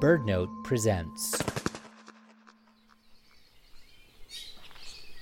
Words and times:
BirdNote 0.00 0.64
presents. 0.64 1.36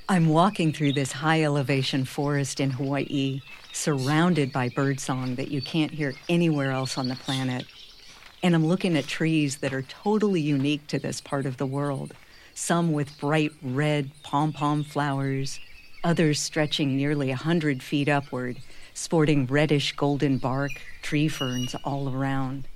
I'm 0.09 0.29
walking 0.29 0.73
through 0.73 0.93
this 0.93 1.11
high 1.11 1.43
elevation 1.43 2.05
forest 2.05 2.61
in 2.61 2.71
Hawaii, 2.71 3.41
surrounded 3.73 4.53
by 4.53 4.69
birdsong 4.69 5.35
that 5.35 5.51
you 5.51 5.61
can't 5.61 5.91
hear 5.91 6.15
anywhere 6.29 6.71
else 6.71 6.97
on 6.97 7.09
the 7.09 7.17
planet. 7.17 7.67
And 8.43 8.55
I'm 8.55 8.67
looking 8.67 8.97
at 8.97 9.09
trees 9.09 9.57
that 9.57 9.75
are 9.75 9.83
totally 9.83 10.41
unique 10.41 10.87
to 10.87 11.01
this 11.01 11.21
part 11.21 11.45
of 11.45 11.57
the 11.57 11.67
world. 11.67 12.15
Some 12.55 12.93
with 12.93 13.19
bright 13.19 13.51
red 13.61 14.13
pom 14.23 14.53
pom 14.53 14.85
flowers, 14.85 15.59
others 16.05 16.41
stretching 16.41 16.97
nearly 16.97 17.33
a 17.33 17.37
hundred 17.37 17.83
feet 17.83 18.09
upward, 18.09 18.59
sporting 18.99 19.47
reddish 19.47 19.93
golden 19.93 20.39
bark, 20.39 20.73
tree 21.03 21.29
ferns 21.29 21.75
all 21.85 22.15
around. 22.15 22.67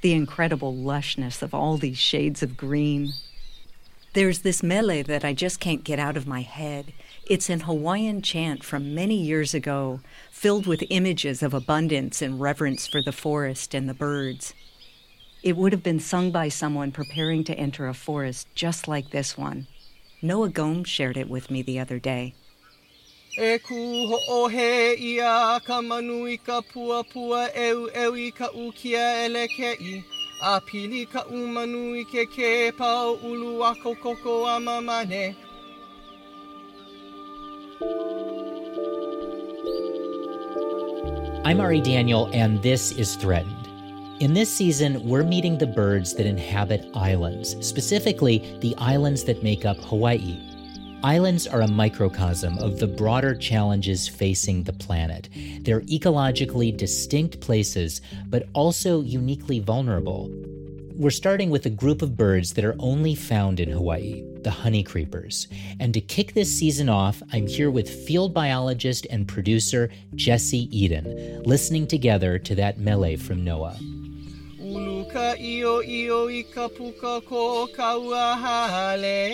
The 0.00 0.12
incredible 0.12 0.74
lushness 0.74 1.42
of 1.42 1.54
all 1.54 1.76
these 1.76 1.98
shades 1.98 2.42
of 2.42 2.56
green, 2.56 3.12
there's 4.14 4.40
this 4.40 4.62
mele 4.62 5.02
that 5.02 5.24
I 5.24 5.32
just 5.32 5.58
can't 5.58 5.82
get 5.82 5.98
out 5.98 6.16
of 6.16 6.26
my 6.26 6.42
head. 6.42 6.92
It's 7.28 7.50
an 7.50 7.60
Hawaiian 7.60 8.22
chant 8.22 8.62
from 8.62 8.94
many 8.94 9.16
years 9.16 9.54
ago, 9.54 10.00
filled 10.30 10.66
with 10.66 10.84
images 10.88 11.42
of 11.42 11.52
abundance 11.52 12.22
and 12.22 12.40
reverence 12.40 12.86
for 12.86 13.02
the 13.02 13.12
forest 13.12 13.74
and 13.74 13.88
the 13.88 13.94
birds. 13.94 14.54
It 15.42 15.56
would 15.56 15.72
have 15.72 15.82
been 15.82 15.98
sung 15.98 16.30
by 16.30 16.48
someone 16.48 16.92
preparing 16.92 17.42
to 17.44 17.58
enter 17.58 17.88
a 17.88 17.94
forest 17.94 18.46
just 18.54 18.86
like 18.86 19.10
this 19.10 19.36
one. 19.36 19.66
Noah 20.22 20.48
Gomes 20.48 20.88
shared 20.88 21.16
it 21.16 21.28
with 21.28 21.50
me 21.50 21.60
the 21.60 21.80
other 21.80 21.98
day. 21.98 22.34
E 23.36 23.58
ku 23.58 24.46
ia 24.94 25.58
ka 25.66 25.82
manui 25.82 26.38
ka 26.38 26.62
pua 26.62 27.02
pili 30.62 31.10
ka 31.10 31.26
ke 32.06 32.30
ke 32.30 32.70
ulu 33.24 33.60
a 33.62 33.74
kokoko 33.74 34.46
a 34.46 34.60
mamane. 34.62 35.34
I'm 41.44 41.60
Ari 41.60 41.80
Daniel, 41.80 42.30
and 42.32 42.62
this 42.62 42.92
is 42.92 43.16
Threatened. 43.16 43.66
In 44.20 44.32
this 44.32 44.48
season, 44.48 45.02
we're 45.02 45.24
meeting 45.24 45.58
the 45.58 45.66
birds 45.66 46.14
that 46.14 46.26
inhabit 46.26 46.86
islands, 46.94 47.56
specifically 47.66 48.56
the 48.60 48.76
islands 48.78 49.24
that 49.24 49.42
make 49.42 49.64
up 49.64 49.78
Hawaii. 49.78 50.53
Islands 51.04 51.46
are 51.46 51.60
a 51.60 51.68
microcosm 51.68 52.56
of 52.56 52.78
the 52.78 52.86
broader 52.86 53.34
challenges 53.34 54.08
facing 54.08 54.62
the 54.62 54.72
planet. 54.72 55.28
They're 55.60 55.82
ecologically 55.82 56.74
distinct 56.74 57.42
places, 57.42 58.00
but 58.28 58.48
also 58.54 59.02
uniquely 59.02 59.60
vulnerable. 59.60 60.30
We're 60.94 61.10
starting 61.10 61.50
with 61.50 61.66
a 61.66 61.70
group 61.70 62.00
of 62.00 62.16
birds 62.16 62.54
that 62.54 62.64
are 62.64 62.76
only 62.78 63.14
found 63.14 63.60
in 63.60 63.70
Hawaii, 63.70 64.24
the 64.44 64.50
honey 64.50 64.82
creepers. 64.82 65.46
And 65.78 65.92
to 65.92 66.00
kick 66.00 66.32
this 66.32 66.58
season 66.58 66.88
off, 66.88 67.22
I'm 67.34 67.48
here 67.48 67.70
with 67.70 68.06
field 68.06 68.32
biologist 68.32 69.06
and 69.10 69.28
producer 69.28 69.90
Jesse 70.14 70.74
Eden, 70.74 71.42
listening 71.42 71.86
together 71.86 72.38
to 72.38 72.54
that 72.54 72.78
mele 72.78 73.18
from 73.18 73.44
Noah. 73.44 73.78
Ulu 75.14 75.20
ka 75.22 75.34
io 75.38 75.80
io 75.80 76.28
i 76.28 76.42
ka 76.42 76.68
puka 76.68 77.20
ko 77.26 77.68
kaua 77.68 78.36
hale. 78.36 79.28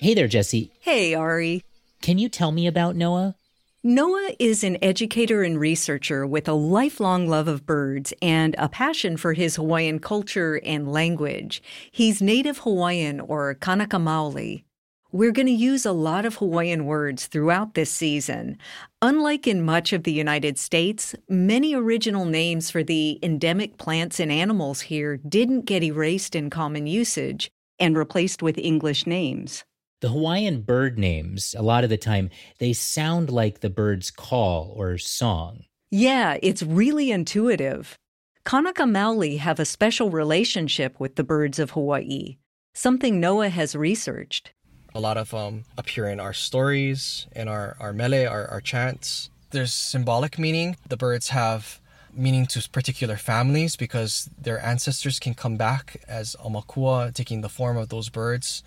Hey 0.00 0.14
there, 0.14 0.28
Jesse. 0.28 0.70
Hey, 0.80 1.14
Ari. 1.14 1.62
Can 2.02 2.18
you 2.18 2.28
tell 2.28 2.52
me 2.52 2.66
about 2.66 2.96
Noah? 2.96 3.36
Noah 3.82 4.32
is 4.38 4.62
an 4.62 4.76
educator 4.82 5.42
and 5.42 5.58
researcher 5.58 6.26
with 6.26 6.46
a 6.46 6.52
lifelong 6.52 7.26
love 7.26 7.48
of 7.48 7.64
birds 7.64 8.12
and 8.20 8.54
a 8.58 8.68
passion 8.68 9.16
for 9.16 9.32
his 9.32 9.56
Hawaiian 9.56 9.98
culture 9.98 10.60
and 10.64 10.92
language. 10.92 11.62
He's 11.90 12.20
native 12.20 12.58
Hawaiian 12.58 13.20
or 13.20 13.54
Kanaka 13.54 13.96
Maoli. 13.96 14.64
We're 15.12 15.32
going 15.32 15.46
to 15.46 15.52
use 15.52 15.84
a 15.84 15.90
lot 15.90 16.24
of 16.24 16.36
Hawaiian 16.36 16.86
words 16.86 17.26
throughout 17.26 17.74
this 17.74 17.90
season. 17.90 18.58
Unlike 19.02 19.48
in 19.48 19.64
much 19.64 19.92
of 19.92 20.04
the 20.04 20.12
United 20.12 20.56
States, 20.56 21.16
many 21.28 21.74
original 21.74 22.24
names 22.24 22.70
for 22.70 22.84
the 22.84 23.18
endemic 23.20 23.76
plants 23.76 24.20
and 24.20 24.30
animals 24.30 24.82
here 24.82 25.16
didn't 25.16 25.62
get 25.62 25.82
erased 25.82 26.36
in 26.36 26.48
common 26.48 26.86
usage 26.86 27.50
and 27.80 27.98
replaced 27.98 28.40
with 28.40 28.56
English 28.56 29.04
names. 29.04 29.64
The 30.00 30.10
Hawaiian 30.10 30.62
bird 30.62 30.96
names, 30.96 31.56
a 31.58 31.62
lot 31.62 31.82
of 31.82 31.90
the 31.90 31.96
time, 31.96 32.30
they 32.60 32.72
sound 32.72 33.30
like 33.30 33.60
the 33.60 33.68
bird's 33.68 34.12
call 34.12 34.72
or 34.76 34.96
song. 34.96 35.64
Yeah, 35.90 36.38
it's 36.40 36.62
really 36.62 37.10
intuitive. 37.10 37.98
Kanaka 38.44 38.84
Maoli 38.84 39.38
have 39.38 39.58
a 39.58 39.64
special 39.64 40.08
relationship 40.08 41.00
with 41.00 41.16
the 41.16 41.24
birds 41.24 41.58
of 41.58 41.72
Hawaii, 41.72 42.36
something 42.74 43.18
Noah 43.18 43.48
has 43.48 43.74
researched. 43.74 44.52
A 44.94 45.00
lot 45.00 45.16
of 45.16 45.32
um 45.34 45.64
appear 45.78 46.08
in 46.08 46.20
our 46.20 46.32
stories, 46.32 47.26
in 47.34 47.48
our, 47.48 47.76
our 47.80 47.92
mele, 47.92 48.28
our, 48.28 48.46
our 48.46 48.60
chants. 48.60 49.30
There's 49.50 49.72
symbolic 49.72 50.38
meaning. 50.38 50.76
The 50.88 50.96
birds 50.96 51.28
have 51.28 51.80
meaning 52.12 52.46
to 52.46 52.68
particular 52.70 53.16
families 53.16 53.76
because 53.76 54.28
their 54.40 54.64
ancestors 54.64 55.18
can 55.18 55.34
come 55.34 55.56
back 55.56 56.02
as 56.08 56.36
aumakua, 56.44 57.14
taking 57.14 57.40
the 57.40 57.48
form 57.48 57.76
of 57.76 57.88
those 57.88 58.08
birds. 58.08 58.62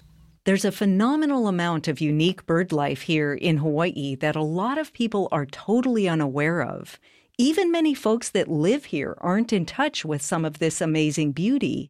There's 0.46 0.66
a 0.66 0.72
phenomenal 0.72 1.48
amount 1.48 1.88
of 1.88 2.02
unique 2.02 2.46
bird 2.46 2.72
life 2.74 3.04
here 3.04 3.34
in 3.34 3.58
Hawaii 3.58 4.16
that 4.16 4.36
a 4.36 4.44
lot 4.44 4.78
of 4.78 4.92
people 4.92 5.30
are 5.32 5.46
totally 5.46 6.08
unaware 6.08 6.62
of. 6.62 7.00
Even 7.38 7.72
many 7.72 7.94
folks 7.94 8.30
that 8.30 8.50
live 8.50 8.86
here 8.86 9.18
aren't 9.22 9.54
in 9.54 9.66
touch 9.66 10.04
with 10.04 10.22
some 10.22 10.46
of 10.46 10.60
this 10.60 10.82
amazing 10.82 11.32
beauty. 11.32 11.90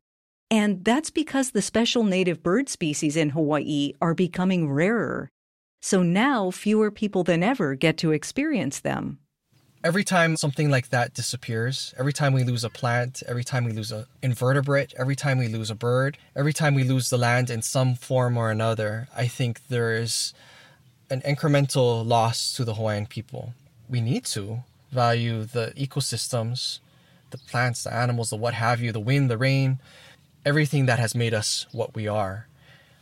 And 0.54 0.86
that's 0.86 1.10
because 1.10 1.50
the 1.50 1.64
special 1.64 2.04
native 2.04 2.44
bird 2.44 2.70
species 2.70 3.18
in 3.18 3.32
Hawaii 3.32 3.94
are 4.00 4.14
becoming 4.14 4.70
rarer. 4.70 5.28
So 5.82 6.04
now 6.04 6.52
fewer 6.52 6.92
people 6.92 7.24
than 7.24 7.42
ever 7.42 7.74
get 7.74 7.98
to 7.98 8.12
experience 8.12 8.80
them 8.80 9.18
every 9.84 10.04
time 10.04 10.38
something 10.38 10.70
like 10.72 10.90
that 10.90 11.14
disappears, 11.14 11.94
every 11.98 12.14
time 12.14 12.34
we 12.34 12.44
lose 12.44 12.64
a 12.64 12.70
plant, 12.70 13.22
every 13.28 13.44
time 13.44 13.66
we 13.66 13.74
lose 13.74 13.92
an 13.92 14.06
invertebrate, 14.22 14.94
every 14.98 15.16
time 15.16 15.38
we 15.38 15.48
lose 15.48 15.70
a 15.70 15.76
bird, 15.76 16.18
every 16.36 16.54
time 16.54 16.74
we 16.74 16.84
lose 16.84 17.10
the 17.10 17.18
land 17.18 17.50
in 17.50 17.62
some 17.62 17.96
form 17.96 18.38
or 18.38 18.50
another, 18.50 19.08
I 19.16 19.28
think 19.28 19.68
there 19.68 19.96
is 19.96 20.34
an 21.10 21.22
incremental 21.22 22.06
loss 22.06 22.54
to 22.56 22.64
the 22.64 22.76
Hawaiian 22.76 23.08
people. 23.08 23.54
We 23.90 24.00
need 24.00 24.24
to 24.26 24.64
value 24.92 25.44
the 25.44 25.74
ecosystems, 25.76 26.80
the 27.32 27.38
plants, 27.38 27.84
the 27.84 27.94
animals, 27.94 28.30
the 28.30 28.38
what 28.38 28.54
have 28.54 28.80
you, 28.80 28.92
the 28.92 29.00
wind, 29.00 29.30
the 29.30 29.38
rain, 29.38 29.80
everything 30.46 30.86
that 30.86 31.00
has 31.00 31.16
made 31.16 31.34
us 31.34 31.68
what 31.72 31.96
we 31.96 32.08
are. 32.08 32.48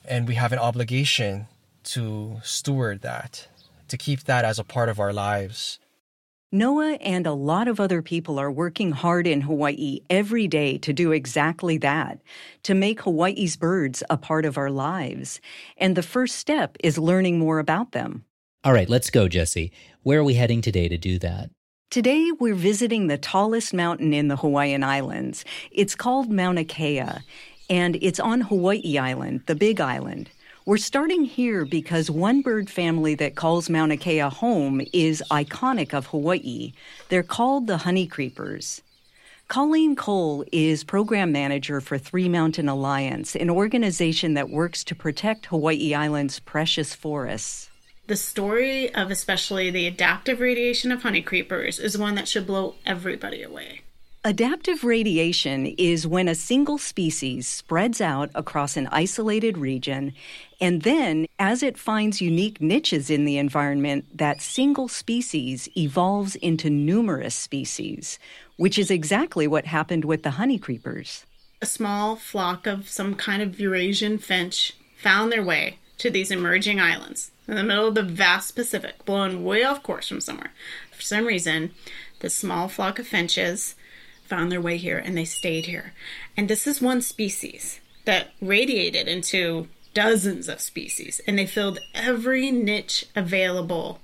And 0.06 0.28
we 0.28 0.35
have 0.35 0.52
an 0.52 0.59
obligation 0.59 1.47
to 1.84 2.40
steward 2.44 3.02
that, 3.02 3.47
to 3.88 3.97
keep 3.97 4.24
that 4.24 4.46
as 4.46 4.59
a 4.59 4.63
part 4.63 4.90
of 4.90 5.00
our 5.00 5.13
lives 5.13 5.79
Noah 6.53 6.97
and 7.00 7.25
a 7.25 7.31
lot 7.31 7.69
of 7.69 7.79
other 7.79 8.02
people 8.02 8.38
are 8.38 8.52
working 8.52 8.91
hard 8.91 9.25
in 9.25 9.40
Hawaii 9.40 10.02
every 10.09 10.50
day 10.50 10.78
to 10.79 10.91
do 10.91 11.13
exactly 11.13 11.78
that, 11.78 12.19
to 12.63 12.74
make 12.74 13.03
Hawaii's 13.03 13.56
birds 13.56 14.03
a 14.09 14.18
part 14.18 14.44
of 14.44 14.58
our 14.58 14.69
lives. 14.69 15.40
And 15.78 15.96
the 15.96 16.03
first 16.03 16.35
step 16.35 16.75
is 16.84 16.97
learning 16.97 17.40
more 17.40 17.59
about 17.59 17.94
them. 17.94 18.25
All 18.66 18.73
right, 18.73 18.90
let's 18.90 19.09
go, 19.09 19.29
Jesse. 19.29 19.72
Where 20.03 20.19
are 20.19 20.25
we 20.25 20.34
heading 20.34 20.62
today 20.62 20.90
to 20.90 20.97
do 20.97 21.18
that? 21.19 21.52
Today, 21.91 22.31
we're 22.40 22.56
visiting 22.56 23.07
the 23.07 23.18
tallest 23.18 23.74
mountain 23.74 24.13
in 24.13 24.29
the 24.29 24.38
Hawaiian 24.38 24.81
Islands. 24.81 25.44
It's 25.72 25.94
called 25.94 26.31
Mauna 26.31 26.63
Kea, 26.63 27.03
and 27.69 27.97
it's 28.02 28.18
on 28.18 28.40
Hawaii 28.40 28.97
Island, 28.97 29.41
the 29.46 29.56
Big 29.56 29.81
Island. 29.81 30.29
We're 30.66 30.78
starting 30.78 31.25
here 31.25 31.66
because 31.66 32.09
one 32.09 32.44
bird 32.44 32.69
family 32.69 33.13
that 33.16 33.35
calls 33.35 33.69
Mauna 33.69 33.97
Kea 33.97 34.19
home 34.19 34.81
is 34.94 35.22
iconic 35.29 35.94
of 35.94 36.06
Hawaii. 36.06 36.72
They're 37.09 37.24
called 37.24 37.68
the 37.68 37.79
honey 37.79 38.08
creepers. 38.08 38.82
Colleen 39.49 39.97
Cole 39.97 40.46
is 40.53 40.85
program 40.85 41.34
manager 41.34 41.82
for 41.82 41.97
Three 41.97 42.29
Mountain 42.29 42.70
Alliance, 42.70 43.35
an 43.35 43.49
organization 43.49 44.34
that 44.35 44.49
works 44.49 44.85
to 44.85 44.96
protect 44.96 45.47
Hawaii 45.47 45.93
Island's 45.93 46.40
precious 46.40 46.96
forests. 46.96 47.71
The 48.08 48.16
story 48.18 48.94
of 48.94 49.12
especially 49.12 49.70
the 49.70 49.88
adaptive 49.88 50.40
radiation 50.40 50.92
of 50.92 51.03
honey 51.03 51.22
creepers 51.22 51.80
is 51.80 51.98
one 51.98 52.16
that 52.16 52.28
should 52.28 52.48
blow 52.48 52.76
everybody 52.86 53.44
away. 53.44 53.82
Adaptive 54.24 54.84
radiation 54.84 55.66
is 55.66 56.06
when 56.06 56.28
a 56.28 56.36
single 56.36 56.78
species 56.78 57.48
spreads 57.48 58.00
out 58.00 58.30
across 58.36 58.78
an 58.78 58.88
isolated 58.92 59.58
region, 59.58 60.14
and 60.59 60.84
then, 60.84 61.26
as 61.40 61.64
it 61.64 61.78
finds 61.78 62.22
unique 62.22 62.62
niches 62.62 63.09
in 63.09 63.26
the 63.26 63.40
environment, 63.40 64.06
that 64.16 64.42
single 64.42 64.88
species 64.88 65.68
evolves 65.76 66.36
into 66.36 66.70
numerous 66.70 67.34
species, 67.34 68.20
which 68.58 68.78
is 68.78 68.92
exactly 68.92 69.48
what 69.48 69.66
happened 69.66 70.06
with 70.06 70.22
the 70.22 70.32
honey 70.32 70.59
creepers. 70.59 71.26
A 71.59 71.66
small 71.66 72.16
flock 72.16 72.68
of 72.68 72.90
some 72.90 73.16
kind 73.16 73.42
of 73.42 73.59
Eurasian 73.59 74.20
finch 74.20 74.74
found 74.98 75.32
their 75.32 75.44
way 75.44 75.80
to 76.02 76.09
these 76.09 76.32
emerging 76.32 76.80
islands 76.80 77.30
in 77.48 77.56
the 77.56 77.64
middle 77.64 77.88
of 77.88 77.94
the 77.96 78.02
vast 78.02 78.56
Pacific, 78.56 79.06
blown 79.06 79.44
way 79.44 79.64
off 79.64 79.84
course 79.84 80.08
from 80.08 80.20
somewhere. 80.20 80.52
For 80.92 81.03
some 81.03 81.26
reason, 81.26 81.72
this 82.22 82.36
small 82.36 82.68
flock 82.68 82.98
of 82.98 83.08
finches 83.08 83.76
found 84.24 84.52
their 84.52 84.62
way 84.62 84.78
here 84.78 84.98
and 84.98 85.16
they 85.16 85.26
stayed 85.26 85.68
here. 85.68 85.94
And 86.36 86.50
this 86.50 86.66
is 86.66 86.82
one 86.82 87.02
species 87.02 87.80
that 88.06 88.32
radiated 88.42 89.08
into 89.08 89.68
dozens 89.94 90.50
of 90.50 90.59
species 90.59 91.22
and 91.28 91.38
they 91.38 91.46
filled 91.46 91.80
every 91.94 92.50
niche 92.50 93.06
available 93.16 94.00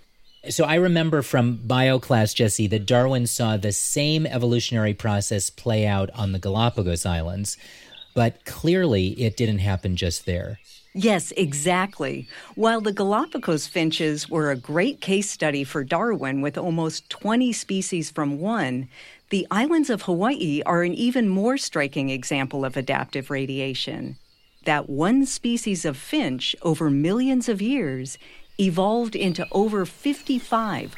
so 0.49 0.63
I 0.63 0.75
remember 0.75 1.23
from 1.23 1.57
bio 1.57 1.99
class, 1.99 2.33
Jesse, 2.33 2.67
that 2.67 2.85
Darwin 2.85 3.27
saw 3.27 3.57
the 3.57 3.73
same 3.73 4.25
evolutionary 4.25 4.93
process 4.93 5.49
play 5.49 5.85
out 5.85 6.09
on 6.11 6.31
the 6.31 6.39
Galapagos 6.39 7.05
Islands, 7.05 7.57
but 8.13 8.45
clearly 8.45 9.09
it 9.21 9.35
didn't 9.35 9.59
happen 9.59 9.97
just 9.97 10.25
there. 10.25 10.59
Yes, 10.99 11.31
exactly. 11.37 12.27
While 12.55 12.81
the 12.81 12.91
Galapagos 12.91 13.67
finches 13.67 14.27
were 14.31 14.49
a 14.49 14.55
great 14.55 14.99
case 14.99 15.29
study 15.29 15.63
for 15.63 15.83
Darwin 15.83 16.41
with 16.41 16.57
almost 16.57 17.07
20 17.11 17.53
species 17.53 18.09
from 18.09 18.39
one, 18.39 18.89
the 19.29 19.45
islands 19.51 19.91
of 19.91 20.01
Hawaii 20.01 20.63
are 20.65 20.81
an 20.81 20.95
even 20.95 21.29
more 21.29 21.55
striking 21.55 22.09
example 22.09 22.65
of 22.65 22.75
adaptive 22.75 23.29
radiation. 23.29 24.17
That 24.65 24.89
one 24.89 25.27
species 25.27 25.85
of 25.85 25.97
finch 25.97 26.55
over 26.63 26.89
millions 26.89 27.47
of 27.47 27.61
years 27.61 28.17
evolved 28.59 29.15
into 29.15 29.45
over 29.51 29.85
55. 29.85 30.95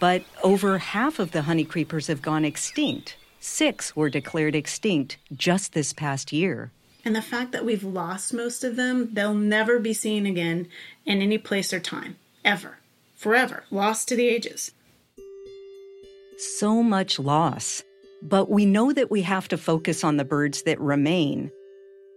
But 0.00 0.24
over 0.42 0.78
half 0.78 1.20
of 1.20 1.30
the 1.30 1.42
honeycreepers 1.42 2.08
have 2.08 2.22
gone 2.22 2.44
extinct. 2.44 3.16
Six 3.46 3.94
were 3.94 4.08
declared 4.08 4.54
extinct 4.54 5.18
just 5.30 5.74
this 5.74 5.92
past 5.92 6.32
year. 6.32 6.72
And 7.04 7.14
the 7.14 7.20
fact 7.20 7.52
that 7.52 7.66
we've 7.66 7.84
lost 7.84 8.32
most 8.32 8.64
of 8.64 8.76
them, 8.76 9.10
they'll 9.12 9.34
never 9.34 9.78
be 9.78 9.92
seen 9.92 10.24
again 10.24 10.66
in 11.04 11.20
any 11.20 11.36
place 11.36 11.70
or 11.70 11.78
time, 11.78 12.16
ever, 12.42 12.78
forever, 13.14 13.64
lost 13.70 14.08
to 14.08 14.16
the 14.16 14.28
ages. 14.28 14.72
So 16.38 16.82
much 16.82 17.18
loss. 17.18 17.82
But 18.22 18.48
we 18.48 18.64
know 18.64 18.94
that 18.94 19.10
we 19.10 19.20
have 19.20 19.46
to 19.48 19.58
focus 19.58 20.02
on 20.02 20.16
the 20.16 20.24
birds 20.24 20.62
that 20.62 20.80
remain 20.80 21.50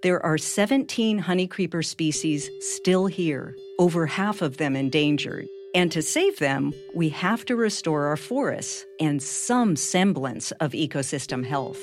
there 0.04 0.24
are 0.24 0.38
17 0.38 1.24
honeycreeper 1.24 1.84
species 1.84 2.52
still 2.60 3.08
here, 3.08 3.56
over 3.80 4.06
half 4.06 4.44
of 4.44 4.58
them 4.58 4.76
endangered. 4.76 5.48
And 5.78 5.92
to 5.92 6.02
save 6.02 6.40
them, 6.40 6.74
we 6.96 7.10
have 7.10 7.46
to 7.46 7.56
restore 7.56 8.08
our 8.08 8.18
forests 8.18 8.84
and 9.00 9.22
some 9.22 9.76
semblance 9.76 10.50
of 10.54 10.72
ecosystem 10.72 11.46
health. 11.46 11.80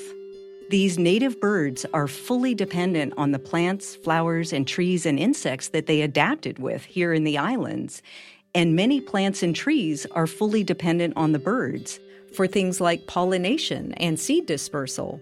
These 0.69 0.99
native 0.99 1.39
birds 1.39 1.85
are 1.93 2.09
fully 2.09 2.53
dependent 2.53 3.13
on 3.15 3.31
the 3.31 3.39
plants, 3.39 3.95
flowers, 3.95 4.51
and 4.51 4.67
trees 4.67 5.05
and 5.05 5.17
insects 5.17 5.69
that 5.69 5.85
they 5.85 6.01
adapted 6.01 6.59
with 6.59 6.83
here 6.83 7.13
in 7.13 7.23
the 7.23 7.37
islands. 7.37 8.01
And 8.53 8.75
many 8.75 8.99
plants 8.99 9.41
and 9.41 9.55
trees 9.55 10.05
are 10.11 10.27
fully 10.27 10.65
dependent 10.65 11.13
on 11.15 11.31
the 11.31 11.39
birds 11.39 11.97
for 12.35 12.47
things 12.47 12.81
like 12.81 13.07
pollination 13.07 13.93
and 13.93 14.19
seed 14.19 14.45
dispersal. 14.45 15.21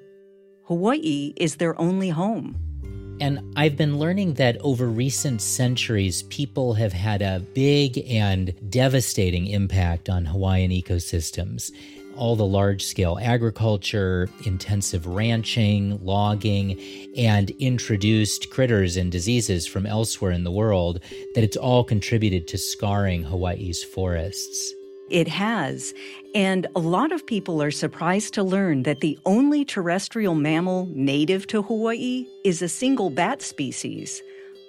Hawaii 0.66 1.34
is 1.36 1.58
their 1.58 1.80
only 1.80 2.10
home. 2.10 2.73
And 3.22 3.54
I've 3.56 3.78
been 3.78 4.00
learning 4.00 4.34
that 4.36 4.58
over 4.62 4.88
recent 4.88 5.42
centuries, 5.42 6.24
people 6.24 6.74
have 6.74 6.94
had 6.94 7.22
a 7.22 7.42
big 7.54 7.98
and 8.10 8.54
devastating 8.70 9.48
impact 9.48 10.10
on 10.10 10.26
Hawaiian 10.26 10.72
ecosystems. 10.72 11.72
All 12.16 12.36
the 12.36 12.46
large 12.46 12.84
scale 12.84 13.18
agriculture, 13.22 14.30
intensive 14.46 15.08
ranching, 15.08 16.04
logging, 16.04 16.80
and 17.16 17.50
introduced 17.52 18.50
critters 18.50 18.98
and 18.98 19.12
diseases 19.12 19.66
from 19.66 19.86
elsewhere 19.86 20.32
in 20.32 20.44
the 20.44 20.52
world, 20.52 21.00
that 21.34 21.44
it's 21.44 21.58
all 21.58 21.84
contributed 21.84 22.48
to 22.50 22.58
scarring 22.58 23.24
Hawaii's 23.24 23.84
forests. 23.84 24.74
It 25.14 25.28
has. 25.28 25.94
And 26.34 26.66
a 26.76 26.80
lot 26.80 27.12
of 27.12 27.28
people 27.28 27.62
are 27.62 27.70
surprised 27.70 28.34
to 28.34 28.42
learn 28.42 28.82
that 28.82 29.02
the 29.02 29.20
only 29.28 29.64
terrestrial 29.64 30.34
mammal 30.34 30.88
native 30.92 31.46
to 31.48 31.62
Hawaii 31.62 32.26
is 32.44 32.64
a 32.64 32.68
single 32.68 33.12
bat 33.12 33.44
species. 33.44 34.24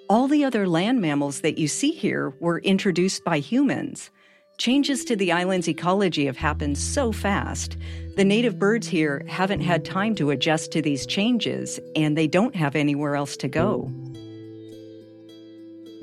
All 0.07 0.27
the 0.27 0.43
other 0.43 0.67
land 0.67 1.01
mammals 1.01 1.41
that 1.41 1.57
you 1.57 1.67
see 1.67 1.89
here 1.89 2.31
were 2.39 2.59
introduced 2.59 3.23
by 3.23 3.39
humans. 3.39 4.11
Changes 4.59 5.03
to 5.05 5.15
the 5.15 5.31
island's 5.31 5.67
ecology 5.67 6.27
have 6.27 6.37
happened 6.37 6.77
so 6.77 7.11
fast. 7.11 7.75
The 8.15 8.23
native 8.23 8.59
birds 8.59 8.87
here 8.87 9.25
haven't 9.27 9.61
had 9.61 9.83
time 9.83 10.13
to 10.15 10.29
adjust 10.29 10.71
to 10.73 10.81
these 10.83 11.07
changes, 11.07 11.79
and 11.95 12.15
they 12.15 12.27
don't 12.27 12.55
have 12.55 12.75
anywhere 12.75 13.15
else 13.15 13.35
to 13.37 13.47
go. 13.47 13.91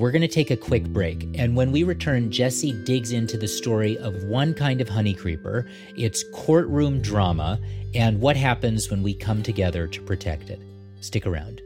We're 0.02 0.10
going 0.10 0.22
to 0.22 0.26
take 0.26 0.50
a 0.50 0.56
quick 0.56 0.88
break, 0.88 1.28
and 1.36 1.54
when 1.54 1.70
we 1.70 1.84
return, 1.84 2.32
Jesse 2.32 2.72
digs 2.72 3.12
into 3.12 3.38
the 3.38 3.46
story 3.46 3.96
of 3.98 4.24
one 4.24 4.52
kind 4.52 4.80
of 4.80 4.88
honeycreeper, 4.88 5.70
its 5.96 6.24
courtroom 6.34 7.00
drama, 7.00 7.60
and 7.94 8.20
what 8.20 8.36
happens 8.36 8.90
when 8.90 9.04
we 9.04 9.14
come 9.14 9.44
together 9.44 9.86
to 9.86 10.02
protect 10.02 10.50
it. 10.50 10.60
Stick 11.02 11.24
around. 11.24 11.62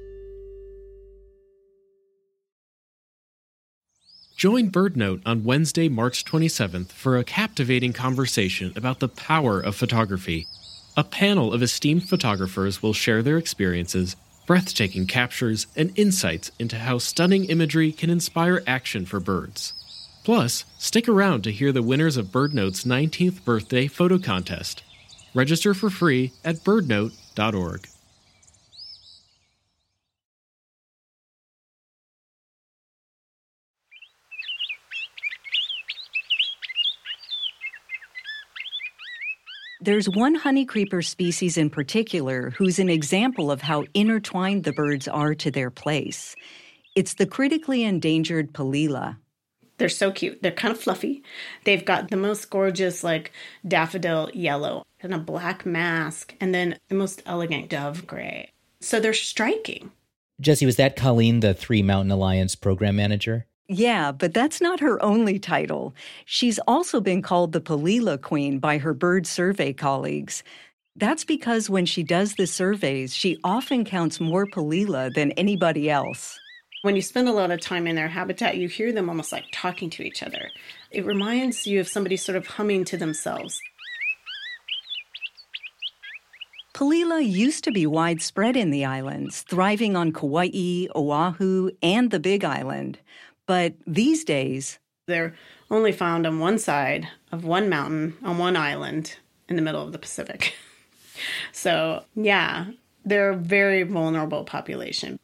Join 4.37 4.71
BirdNote 4.71 5.23
on 5.25 5.45
Wednesday, 5.45 5.89
March 5.89 6.23
27th 6.27 6.89
for 6.89 7.17
a 7.17 7.25
captivating 7.25 7.95
conversation 7.95 8.71
about 8.77 9.01
the 9.01 9.09
power 9.09 9.59
of 9.59 9.75
photography. 9.77 10.47
A 10.95 11.05
panel 11.05 11.55
of 11.55 11.63
esteemed 11.63 12.07
photographers 12.07 12.83
will 12.83 12.93
share 12.93 13.23
their 13.23 13.39
experiences 13.39 14.15
breathtaking 14.47 15.07
captures, 15.07 15.67
and 15.77 15.93
insights 15.99 16.51
into 16.59 16.79
how 16.79 16.99
stunning 16.99 17.45
imagery 17.45 17.93
can 17.93 18.11
inspire 18.11 18.63
action 18.67 19.05
for 19.05 19.21
birds. 19.21 19.73
Plus, 20.25 20.65
stick 20.79 21.09
around 21.09 21.43
to 21.45 21.53
hear 21.53 21.73
the 21.73 21.83
winners 21.83 22.17
of 22.17 22.27
BirdNote's 22.27 22.85
19th 22.85 23.45
birthday 23.45 23.87
photo 23.87 24.19
contest. 24.19 24.83
Register 25.35 25.75
for 25.75 25.91
free 25.91 26.33
at 26.45 26.57
birdnote.org. 26.57 27.89
There's 39.87 40.09
one 40.09 40.37
honeycreeper 40.37 41.07
species 41.07 41.57
in 41.57 41.71
particular 41.71 42.51
who's 42.59 42.81
an 42.81 42.89
example 42.89 43.53
of 43.53 43.63
how 43.63 43.85
intertwined 43.95 44.65
the 44.65 44.73
birds 44.73 45.07
are 45.07 45.33
to 45.37 45.49
their 45.49 45.71
place. 45.71 46.35
It's 46.97 47.15
the 47.15 47.25
critically 47.25 47.85
endangered 47.85 48.53
Palila. 48.53 49.17
They're 49.79 49.89
so 49.89 50.11
cute. 50.11 50.43
They're 50.43 50.51
kind 50.51 50.75
of 50.75 50.81
fluffy. 50.81 51.23
They've 51.63 51.85
got 51.85 52.11
the 52.11 52.17
most 52.17 52.51
gorgeous, 52.51 53.05
like 53.05 53.31
daffodil 53.69 54.29
yellow 54.35 54.85
and 54.99 55.15
a 55.15 55.19
black 55.19 55.65
mask, 55.65 56.35
and 56.41 56.53
then 56.53 56.81
the 56.89 56.97
most 56.97 57.23
elegant 57.25 57.69
dove 57.69 58.09
gray. 58.09 58.51
So 58.81 58.99
they're 58.99 59.15
striking. 59.15 59.93
Jesse, 60.41 60.67
was 60.67 60.75
that 60.77 60.97
Colleen, 60.97 61.39
the 61.39 61.55
Three 61.55 61.85
Mountain 61.85 62.11
Alliance 62.11 62.57
program 62.57 62.97
manager? 62.97 63.47
Yeah, 63.69 64.13
but 64.13 64.33
that's 64.33 64.61
not 64.61 64.79
her 64.81 65.03
only 65.03 65.39
title. 65.41 65.95
She's 66.25 66.61
also 66.69 67.01
been 67.01 67.21
called 67.21 67.53
the 67.53 67.61
Palila 67.61 68.21
Queen 68.21 68.59
by 68.61 68.79
her 68.79 68.95
bird 68.95 69.27
survey 69.27 69.73
colleagues. 69.73 70.45
That's 70.95 71.25
because 71.25 71.69
when 71.69 71.85
she 71.85 72.03
does 72.03 72.35
the 72.35 72.47
surveys, 72.47 73.15
she 73.15 73.39
often 73.43 73.85
counts 73.85 74.21
more 74.21 74.47
Palila 74.47 75.13
than 75.13 75.33
anybody 75.33 75.91
else. 75.91 76.39
When 76.83 76.95
you 76.95 77.03
spend 77.03 77.29
a 77.29 77.33
lot 77.33 77.51
of 77.51 77.61
time 77.61 77.89
in 77.89 77.97
their 77.97 78.09
habitat, 78.09 78.57
you 78.57 78.69
hear 78.69 78.93
them 78.93 79.09
almost 79.09 79.33
like 79.33 79.47
talking 79.53 79.91
to 79.91 80.05
each 80.05 80.23
other. 80.23 80.49
It 80.93 81.05
reminds 81.05 81.67
you 81.67 81.81
of 81.81 81.89
somebody 81.89 82.17
sort 82.17 82.37
of 82.37 82.47
humming 82.47 82.85
to 82.87 82.97
themselves. 82.97 83.61
Palila 86.73 87.27
used 87.27 87.65
to 87.65 87.73
be 87.73 87.87
widespread 87.87 88.55
in 88.55 88.71
the 88.71 88.85
islands, 88.85 89.43
thriving 89.43 89.97
on 89.97 90.13
Kauai, 90.13 90.87
Oahu, 90.95 91.71
and 91.83 92.11
the 92.11 92.21
Big 92.21 92.45
Island. 92.45 92.99
But 93.47 93.75
these 93.87 94.25
days, 94.25 94.79
they're 95.07 95.35
only 95.71 95.93
found 95.93 96.27
on 96.27 96.41
one 96.41 96.59
side 96.59 97.09
of 97.31 97.45
one 97.45 97.69
mountain 97.69 98.17
on 98.23 98.39
one 98.39 98.57
island 98.57 99.17
in 99.49 99.57
the 99.57 99.63
middle 99.63 99.83
of 99.83 99.93
the 99.93 99.99
Pacific. 99.99 100.55
so, 101.53 102.05
yeah, 102.15 102.67
they're 103.05 103.31
a 103.31 103.37
very 103.37 103.85
vulnerable 103.85 104.45
population. 104.45 105.19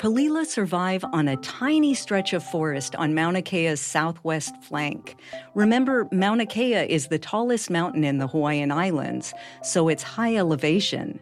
Palila 0.00 0.46
survive 0.46 1.04
on 1.12 1.28
a 1.28 1.36
tiny 1.36 1.92
stretch 1.92 2.32
of 2.32 2.42
forest 2.42 2.96
on 2.96 3.14
Mauna 3.14 3.42
Kea's 3.42 3.82
southwest 3.82 4.56
flank. 4.62 5.14
Remember, 5.54 6.08
Mauna 6.10 6.46
Kea 6.46 6.90
is 6.90 7.08
the 7.08 7.18
tallest 7.18 7.68
mountain 7.68 8.02
in 8.02 8.16
the 8.16 8.26
Hawaiian 8.26 8.72
Islands, 8.72 9.34
so 9.62 9.88
it's 9.88 10.02
high 10.02 10.36
elevation. 10.36 11.20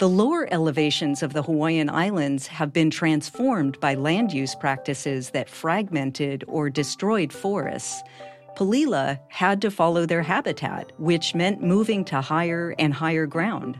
The 0.00 0.08
lower 0.08 0.48
elevations 0.50 1.22
of 1.22 1.34
the 1.34 1.42
Hawaiian 1.42 1.90
Islands 1.90 2.46
have 2.46 2.72
been 2.72 2.88
transformed 2.88 3.78
by 3.80 3.92
land 3.96 4.32
use 4.32 4.54
practices 4.54 5.28
that 5.32 5.50
fragmented 5.50 6.42
or 6.48 6.70
destroyed 6.70 7.30
forests. 7.30 8.02
Palila 8.56 9.20
had 9.28 9.60
to 9.60 9.70
follow 9.70 10.06
their 10.06 10.22
habitat, 10.22 10.90
which 10.96 11.34
meant 11.34 11.62
moving 11.62 12.02
to 12.06 12.22
higher 12.22 12.74
and 12.78 12.94
higher 12.94 13.26
ground. 13.26 13.78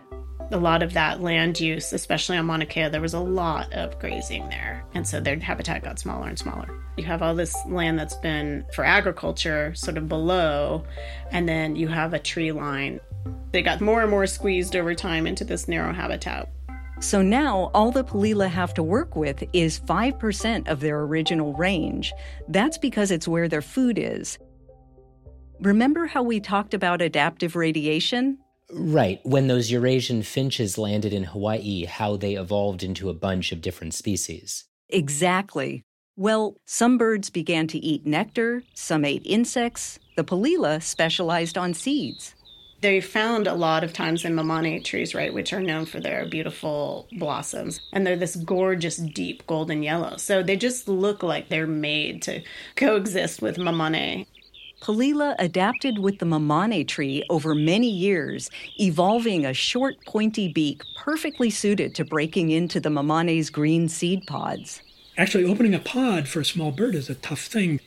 A 0.50 0.56
lot 0.56 0.82
of 0.82 0.92
that 0.94 1.20
land 1.20 1.60
use, 1.60 1.92
especially 1.92 2.36
on 2.36 2.46
Mauna 2.46 2.66
Kea, 2.66 2.88
there 2.88 3.00
was 3.00 3.14
a 3.14 3.20
lot 3.20 3.72
of 3.72 3.98
grazing 3.98 4.48
there. 4.48 4.84
And 4.94 5.06
so 5.06 5.20
their 5.20 5.38
habitat 5.38 5.82
got 5.82 5.98
smaller 5.98 6.28
and 6.28 6.38
smaller. 6.38 6.68
You 6.96 7.04
have 7.04 7.22
all 7.22 7.34
this 7.34 7.54
land 7.66 7.98
that's 7.98 8.16
been 8.16 8.64
for 8.74 8.84
agriculture 8.84 9.74
sort 9.74 9.96
of 9.96 10.08
below, 10.08 10.84
and 11.30 11.48
then 11.48 11.76
you 11.76 11.88
have 11.88 12.14
a 12.14 12.18
tree 12.18 12.52
line. 12.52 13.00
They 13.52 13.62
got 13.62 13.80
more 13.80 14.02
and 14.02 14.10
more 14.10 14.26
squeezed 14.26 14.76
over 14.76 14.94
time 14.94 15.26
into 15.26 15.44
this 15.44 15.68
narrow 15.68 15.92
habitat. 15.92 16.50
So 17.00 17.22
now 17.22 17.70
all 17.72 17.90
the 17.90 18.04
Palila 18.04 18.48
have 18.48 18.74
to 18.74 18.82
work 18.82 19.16
with 19.16 19.42
is 19.54 19.80
5% 19.80 20.68
of 20.68 20.80
their 20.80 21.00
original 21.00 21.54
range. 21.54 22.12
That's 22.48 22.76
because 22.76 23.10
it's 23.10 23.26
where 23.26 23.48
their 23.48 23.62
food 23.62 23.98
is. 23.98 24.38
Remember 25.60 26.06
how 26.06 26.22
we 26.22 26.40
talked 26.40 26.74
about 26.74 27.00
adaptive 27.00 27.56
radiation? 27.56 28.38
Right. 28.72 29.20
When 29.24 29.48
those 29.48 29.70
Eurasian 29.70 30.22
finches 30.22 30.78
landed 30.78 31.12
in 31.12 31.24
Hawaii, 31.24 31.84
how 31.84 32.16
they 32.16 32.34
evolved 32.34 32.82
into 32.82 33.08
a 33.08 33.14
bunch 33.14 33.52
of 33.52 33.60
different 33.60 33.94
species. 33.94 34.64
Exactly. 34.88 35.82
Well, 36.16 36.56
some 36.66 36.98
birds 36.98 37.30
began 37.30 37.66
to 37.68 37.78
eat 37.78 38.06
nectar, 38.06 38.62
some 38.74 39.04
ate 39.04 39.22
insects. 39.24 39.98
The 40.16 40.24
Palila 40.24 40.82
specialized 40.82 41.56
on 41.56 41.72
seeds. 41.72 42.34
They 42.82 43.00
found 43.00 43.46
a 43.46 43.54
lot 43.54 43.84
of 43.84 43.92
times 43.92 44.24
in 44.24 44.34
mamane 44.34 44.82
trees, 44.82 45.14
right, 45.14 45.32
which 45.32 45.52
are 45.52 45.60
known 45.60 45.84
for 45.84 46.00
their 46.00 46.26
beautiful 46.26 47.08
blossoms. 47.18 47.80
And 47.92 48.06
they're 48.06 48.16
this 48.16 48.36
gorgeous, 48.36 48.96
deep 48.96 49.46
golden 49.46 49.82
yellow. 49.82 50.16
So 50.16 50.42
they 50.42 50.56
just 50.56 50.88
look 50.88 51.22
like 51.22 51.48
they're 51.48 51.66
made 51.66 52.22
to 52.22 52.42
coexist 52.76 53.42
with 53.42 53.58
mamane. 53.58 54.26
Palila 54.80 55.34
adapted 55.38 55.98
with 55.98 56.18
the 56.18 56.26
mamane 56.26 56.88
tree 56.88 57.22
over 57.28 57.54
many 57.54 57.90
years, 57.90 58.50
evolving 58.78 59.44
a 59.44 59.52
short, 59.52 59.96
pointy 60.06 60.48
beak 60.48 60.82
perfectly 60.96 61.50
suited 61.50 61.94
to 61.94 62.04
breaking 62.04 62.50
into 62.50 62.80
the 62.80 62.88
mamane's 62.88 63.50
green 63.50 63.88
seed 63.88 64.26
pods. 64.26 64.80
Actually, 65.18 65.44
opening 65.44 65.74
a 65.74 65.78
pod 65.78 66.28
for 66.28 66.40
a 66.40 66.44
small 66.44 66.72
bird 66.72 66.94
is 66.94 67.10
a 67.10 67.14
tough 67.16 67.42
thing. 67.42 67.78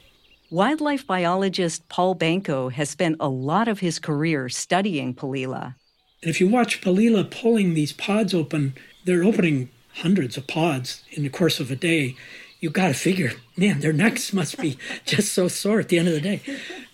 Wildlife 0.51 1.07
biologist 1.07 1.89
Paul 1.89 2.13
Banko 2.13 2.69
has 2.69 2.91
spent 2.91 3.17
a 3.19 3.27
lot 3.27 3.67
of 3.67 3.79
his 3.79 3.97
career 3.97 4.47
studying 4.49 5.15
Palila. 5.15 5.73
And 6.21 6.29
if 6.29 6.39
you 6.39 6.47
watch 6.47 6.79
Palila 6.79 7.29
pulling 7.29 7.73
these 7.73 7.91
pods 7.91 8.35
open, 8.35 8.75
they're 9.03 9.23
opening 9.23 9.69
hundreds 9.95 10.37
of 10.37 10.45
pods 10.45 11.03
in 11.11 11.23
the 11.23 11.29
course 11.29 11.59
of 11.59 11.71
a 11.71 11.75
day 11.75 12.15
you 12.63 12.69
got 12.69 12.87
to 12.87 12.93
figure, 12.93 13.33
man, 13.57 13.81
their 13.81 13.91
necks 13.91 14.31
must 14.31 14.57
be 14.57 14.77
just 15.05 15.33
so 15.33 15.49
sore 15.49 15.81
at 15.81 15.89
the 15.89 15.99
end 15.99 16.07
of 16.07 16.13
the 16.13 16.21
day 16.21 16.41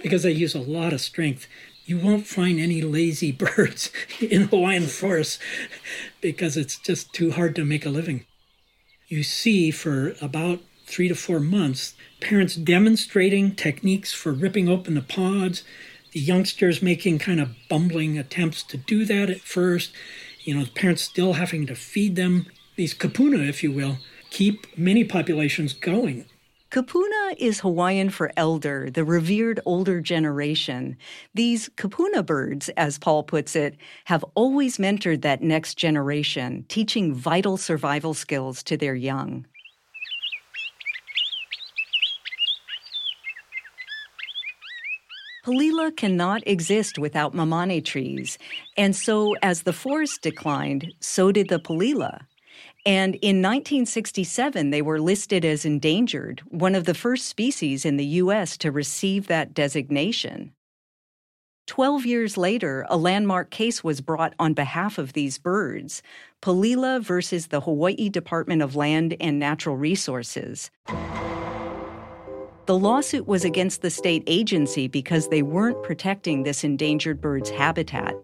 because 0.01 0.23
they 0.23 0.31
use 0.31 0.55
a 0.55 0.59
lot 0.59 0.93
of 0.93 0.99
strength. 0.99 1.45
You 1.85 1.99
won't 1.99 2.25
find 2.25 2.59
any 2.59 2.81
lazy 2.81 3.31
birds 3.43 3.91
in 4.19 4.47
Hawaiian 4.47 4.87
forests 4.87 5.37
because 6.21 6.57
it's 6.57 6.79
just 6.79 7.13
too 7.13 7.33
hard 7.33 7.55
to 7.55 7.65
make 7.65 7.85
a 7.85 7.91
living. 7.91 8.25
You 9.09 9.21
see 9.21 9.69
for 9.69 10.15
about 10.19 10.59
three 10.87 11.07
to 11.07 11.13
four 11.13 11.39
months 11.39 11.93
parents 12.19 12.55
demonstrating 12.55 13.53
techniques 13.55 14.11
for 14.11 14.33
ripping 14.33 14.67
open 14.67 14.95
the 14.95 15.01
pods, 15.01 15.61
the 16.13 16.19
youngsters 16.19 16.81
making 16.81 17.19
kind 17.19 17.39
of 17.39 17.55
bumbling 17.69 18.17
attempts 18.17 18.63
to 18.63 18.77
do 18.77 19.05
that 19.05 19.29
at 19.29 19.41
first, 19.41 19.91
you 20.41 20.55
know, 20.55 20.63
the 20.63 20.71
parents 20.71 21.03
still 21.03 21.33
having 21.33 21.67
to 21.67 21.75
feed 21.75 22.15
them, 22.15 22.47
these 22.75 22.95
kupuna, 22.95 23.47
if 23.47 23.61
you 23.61 23.71
will 23.71 23.99
keep 24.29 24.77
many 24.77 25.03
populations 25.03 25.73
going. 25.73 26.25
Kupuna 26.71 27.33
is 27.39 27.61
Hawaiian 27.61 28.11
for 28.11 28.31
elder, 28.37 28.91
the 28.91 29.03
revered 29.03 29.59
older 29.65 29.99
generation. 29.99 30.97
These 31.33 31.67
kupuna 31.69 32.23
birds, 32.23 32.69
as 32.77 32.99
Paul 32.99 33.23
puts 33.23 33.55
it, 33.55 33.75
have 34.05 34.23
always 34.35 34.77
mentored 34.77 35.23
that 35.23 35.41
next 35.41 35.79
generation, 35.79 36.65
teaching 36.69 37.11
vital 37.11 37.57
survival 37.57 38.13
skills 38.13 38.61
to 38.63 38.77
their 38.77 38.93
young. 38.93 39.47
Palila 45.43 45.97
cannot 45.97 46.45
exist 46.45 46.99
without 46.99 47.33
mamane 47.33 47.83
trees, 47.83 48.37
and 48.77 48.95
so 48.95 49.35
as 49.41 49.63
the 49.63 49.73
forest 49.73 50.21
declined, 50.21 50.93
so 50.99 51.31
did 51.31 51.49
the 51.49 51.59
Palila. 51.59 52.28
And 52.89 53.13
in 53.21 53.43
1967, 53.43 54.71
they 54.71 54.81
were 54.81 54.99
listed 54.99 55.45
as 55.45 55.63
endangered, 55.63 56.41
one 56.47 56.73
of 56.73 56.85
the 56.85 56.95
first 56.95 57.27
species 57.27 57.85
in 57.85 57.97
the 57.97 58.05
U.S. 58.23 58.57
to 58.57 58.71
receive 58.71 59.27
that 59.27 59.53
designation. 59.53 60.53
Twelve 61.67 62.03
years 62.07 62.35
later, 62.35 62.87
a 62.89 62.97
landmark 62.97 63.51
case 63.51 63.83
was 63.83 64.01
brought 64.01 64.33
on 64.39 64.55
behalf 64.55 64.97
of 64.97 65.13
these 65.13 65.37
birds 65.37 66.01
Palila 66.41 66.99
versus 66.99 67.49
the 67.49 67.61
Hawaii 67.61 68.09
Department 68.09 68.63
of 68.63 68.75
Land 68.75 69.15
and 69.19 69.37
Natural 69.37 69.77
Resources. 69.77 70.71
The 72.65 72.79
lawsuit 72.79 73.27
was 73.27 73.45
against 73.45 73.83
the 73.83 73.91
state 73.91 74.23
agency 74.25 74.87
because 74.87 75.27
they 75.27 75.43
weren't 75.43 75.83
protecting 75.83 76.41
this 76.41 76.63
endangered 76.63 77.21
bird's 77.21 77.51
habitat. 77.51 78.15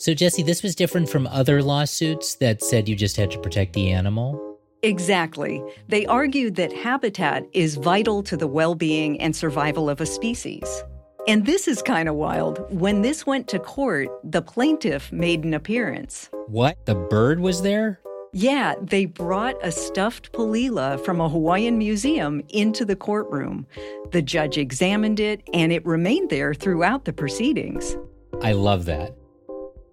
So, 0.00 0.14
Jesse, 0.14 0.42
this 0.42 0.62
was 0.62 0.74
different 0.74 1.10
from 1.10 1.26
other 1.26 1.62
lawsuits 1.62 2.36
that 2.36 2.62
said 2.62 2.88
you 2.88 2.96
just 2.96 3.18
had 3.18 3.30
to 3.32 3.38
protect 3.38 3.74
the 3.74 3.90
animal? 3.90 4.56
Exactly. 4.82 5.62
They 5.88 6.06
argued 6.06 6.54
that 6.54 6.72
habitat 6.72 7.46
is 7.52 7.74
vital 7.74 8.22
to 8.22 8.34
the 8.34 8.46
well 8.46 8.74
being 8.74 9.20
and 9.20 9.36
survival 9.36 9.90
of 9.90 10.00
a 10.00 10.06
species. 10.06 10.82
And 11.28 11.44
this 11.44 11.68
is 11.68 11.82
kind 11.82 12.08
of 12.08 12.14
wild. 12.14 12.64
When 12.72 13.02
this 13.02 13.26
went 13.26 13.46
to 13.48 13.58
court, 13.58 14.08
the 14.24 14.40
plaintiff 14.40 15.12
made 15.12 15.44
an 15.44 15.52
appearance. 15.52 16.30
What? 16.46 16.78
The 16.86 16.94
bird 16.94 17.40
was 17.40 17.60
there? 17.60 18.00
Yeah, 18.32 18.76
they 18.80 19.04
brought 19.04 19.56
a 19.62 19.70
stuffed 19.70 20.32
palila 20.32 21.04
from 21.04 21.20
a 21.20 21.28
Hawaiian 21.28 21.76
museum 21.76 22.42
into 22.48 22.86
the 22.86 22.96
courtroom. 22.96 23.66
The 24.12 24.22
judge 24.22 24.56
examined 24.56 25.20
it, 25.20 25.42
and 25.52 25.72
it 25.72 25.84
remained 25.84 26.30
there 26.30 26.54
throughout 26.54 27.04
the 27.04 27.12
proceedings. 27.12 27.98
I 28.40 28.52
love 28.52 28.86
that. 28.86 29.14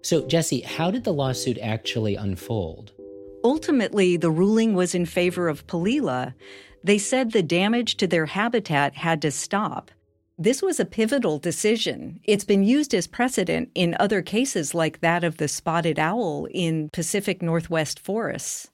So, 0.08 0.26
Jesse, 0.26 0.62
how 0.62 0.90
did 0.90 1.04
the 1.04 1.12
lawsuit 1.12 1.58
actually 1.58 2.14
unfold? 2.14 2.92
Ultimately, 3.44 4.16
the 4.16 4.30
ruling 4.30 4.72
was 4.72 4.94
in 4.94 5.04
favor 5.04 5.48
of 5.48 5.66
Palila. 5.66 6.32
They 6.82 6.96
said 6.96 7.32
the 7.32 7.42
damage 7.42 7.98
to 7.98 8.06
their 8.06 8.24
habitat 8.24 8.94
had 8.94 9.20
to 9.20 9.30
stop. 9.30 9.90
This 10.38 10.62
was 10.62 10.80
a 10.80 10.86
pivotal 10.86 11.38
decision. 11.38 12.20
It's 12.24 12.46
been 12.46 12.64
used 12.64 12.94
as 12.94 13.06
precedent 13.06 13.68
in 13.74 13.98
other 14.00 14.22
cases 14.22 14.72
like 14.72 15.02
that 15.02 15.24
of 15.24 15.36
the 15.36 15.46
spotted 15.46 15.98
owl 15.98 16.48
in 16.52 16.88
Pacific 16.90 17.42
Northwest 17.42 18.00
forests. 18.00 18.66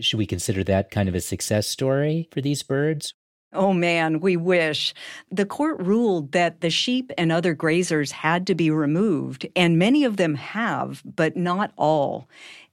Should 0.00 0.18
we 0.18 0.26
consider 0.26 0.64
that 0.64 0.90
kind 0.90 1.08
of 1.08 1.14
a 1.14 1.20
success 1.20 1.68
story 1.68 2.28
for 2.32 2.40
these 2.40 2.64
birds? 2.64 3.14
Oh 3.52 3.72
man, 3.72 4.20
we 4.20 4.36
wish. 4.36 4.94
The 5.30 5.44
court 5.44 5.80
ruled 5.80 6.32
that 6.32 6.60
the 6.60 6.70
sheep 6.70 7.10
and 7.18 7.32
other 7.32 7.54
grazers 7.54 8.12
had 8.12 8.46
to 8.46 8.54
be 8.54 8.70
removed, 8.70 9.46
and 9.56 9.78
many 9.78 10.04
of 10.04 10.16
them 10.16 10.36
have, 10.36 11.02
but 11.04 11.36
not 11.36 11.72
all. 11.76 12.28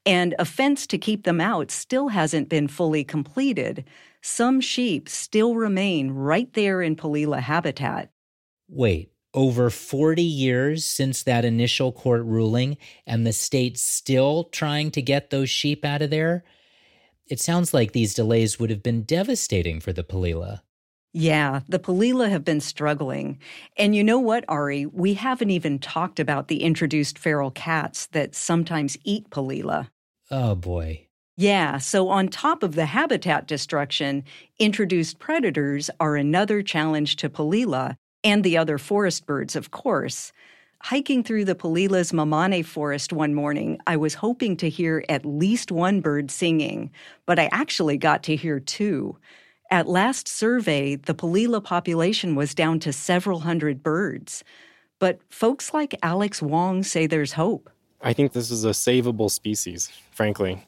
And 0.05 0.35
a 0.37 0.45
fence 0.45 0.85
to 0.87 0.97
keep 0.99 1.23
them 1.23 1.41
out 1.41 1.71
still 1.71 2.09
hasn't 2.09 2.47
been 2.47 2.67
fully 2.67 3.03
completed. 3.03 3.85
Some 4.21 4.61
sheep 4.61 5.09
still 5.09 5.55
remain 5.55 6.11
right 6.11 6.51
there 6.53 6.81
in 6.81 6.95
Palila 6.95 7.39
habitat. 7.39 8.11
Wait, 8.69 9.11
over 9.33 9.69
40 9.69 10.21
years 10.21 10.85
since 10.85 11.23
that 11.23 11.43
initial 11.43 11.91
court 11.91 12.23
ruling, 12.23 12.77
and 13.05 13.25
the 13.25 13.33
state's 13.33 13.81
still 13.81 14.45
trying 14.45 14.91
to 14.91 15.01
get 15.01 15.31
those 15.31 15.49
sheep 15.49 15.83
out 15.83 16.03
of 16.03 16.11
there? 16.11 16.43
It 17.25 17.39
sounds 17.39 17.73
like 17.73 17.91
these 17.91 18.13
delays 18.13 18.59
would 18.59 18.69
have 18.69 18.83
been 18.83 19.03
devastating 19.03 19.79
for 19.79 19.91
the 19.91 20.03
Palila. 20.03 20.61
Yeah, 21.13 21.61
the 21.67 21.79
Palila 21.79 22.29
have 22.29 22.43
been 22.43 22.61
struggling. 22.61 23.39
And 23.77 23.95
you 23.95 24.03
know 24.03 24.19
what, 24.19 24.45
Ari? 24.47 24.85
We 24.87 25.15
haven't 25.15 25.49
even 25.49 25.79
talked 25.79 26.19
about 26.19 26.47
the 26.47 26.63
introduced 26.63 27.17
feral 27.17 27.51
cats 27.51 28.07
that 28.07 28.35
sometimes 28.35 28.97
eat 29.03 29.29
Palila. 29.29 29.89
Oh 30.29 30.55
boy. 30.55 31.07
Yeah, 31.39 31.77
so 31.77 32.09
on 32.09 32.29
top 32.29 32.63
of 32.63 32.75
the 32.75 32.87
habitat 32.87 33.47
destruction, 33.47 34.23
introduced 34.57 35.19
predators 35.19 35.89
are 35.99 36.15
another 36.15 36.63
challenge 36.63 37.15
to 37.17 37.29
Palila 37.29 37.95
and 38.23 38.43
the 38.43 38.57
other 38.57 38.77
forest 38.77 39.25
birds, 39.25 39.55
of 39.55 39.71
course. 39.71 40.33
Hiking 40.81 41.23
through 41.23 41.45
the 41.45 41.55
Palila's 41.55 42.11
Mamane 42.11 42.65
forest 42.65 43.13
one 43.13 43.33
morning, 43.33 43.79
I 43.87 43.97
was 43.97 44.15
hoping 44.15 44.57
to 44.57 44.69
hear 44.69 45.03
at 45.09 45.25
least 45.25 45.71
one 45.71 46.01
bird 46.01 46.29
singing, 46.29 46.91
but 47.25 47.39
I 47.39 47.49
actually 47.51 47.97
got 47.97 48.23
to 48.23 48.35
hear 48.35 48.59
two. 48.59 49.17
At 49.69 49.87
last 49.87 50.27
survey, 50.29 50.95
the 50.95 51.13
Palila 51.13 51.61
population 51.61 52.35
was 52.35 52.55
down 52.55 52.79
to 52.79 52.93
several 52.93 53.41
hundred 53.41 53.83
birds. 53.83 54.43
But 54.99 55.19
folks 55.29 55.73
like 55.73 55.93
Alex 56.01 56.41
Wong 56.41 56.83
say 56.83 57.05
there's 57.05 57.33
hope. 57.33 57.69
I 58.01 58.13
think 58.13 58.31
this 58.31 58.49
is 58.49 58.63
a 58.63 58.69
savable 58.69 59.29
species, 59.29 59.91
frankly. 60.11 60.65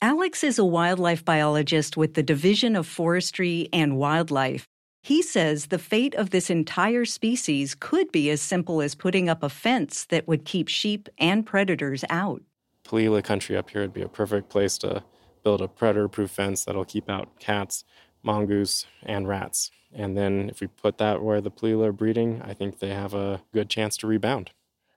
Alex 0.00 0.44
is 0.44 0.58
a 0.58 0.64
wildlife 0.64 1.24
biologist 1.24 1.96
with 1.96 2.14
the 2.14 2.22
Division 2.22 2.76
of 2.76 2.86
Forestry 2.86 3.68
and 3.72 3.96
Wildlife. 3.96 4.66
He 5.02 5.22
says 5.22 5.66
the 5.66 5.78
fate 5.78 6.14
of 6.14 6.30
this 6.30 6.50
entire 6.50 7.04
species 7.04 7.74
could 7.74 8.12
be 8.12 8.30
as 8.30 8.40
simple 8.40 8.80
as 8.82 8.94
putting 8.94 9.28
up 9.28 9.42
a 9.42 9.48
fence 9.48 10.04
that 10.06 10.28
would 10.28 10.44
keep 10.44 10.68
sheep 10.68 11.08
and 11.18 11.46
predators 11.46 12.04
out. 12.10 12.42
Palila 12.84 13.24
country 13.24 13.56
up 13.56 13.70
here 13.70 13.82
would 13.82 13.94
be 13.94 14.02
a 14.02 14.08
perfect 14.08 14.48
place 14.48 14.78
to 14.78 15.02
build 15.42 15.60
a 15.60 15.68
predator 15.68 16.08
proof 16.08 16.30
fence 16.30 16.64
that'll 16.64 16.84
keep 16.84 17.08
out 17.08 17.38
cats, 17.38 17.84
mongoose, 18.22 18.86
and 19.04 19.28
rats. 19.28 19.70
And 19.94 20.16
then 20.16 20.50
if 20.50 20.60
we 20.60 20.66
put 20.66 20.98
that 20.98 21.22
where 21.22 21.40
the 21.40 21.50
Palila 21.50 21.88
are 21.88 21.92
breeding, 21.92 22.42
I 22.42 22.54
think 22.54 22.78
they 22.78 22.90
have 22.90 23.14
a 23.14 23.42
good 23.52 23.70
chance 23.70 23.96
to 23.98 24.06
rebound. 24.06 24.50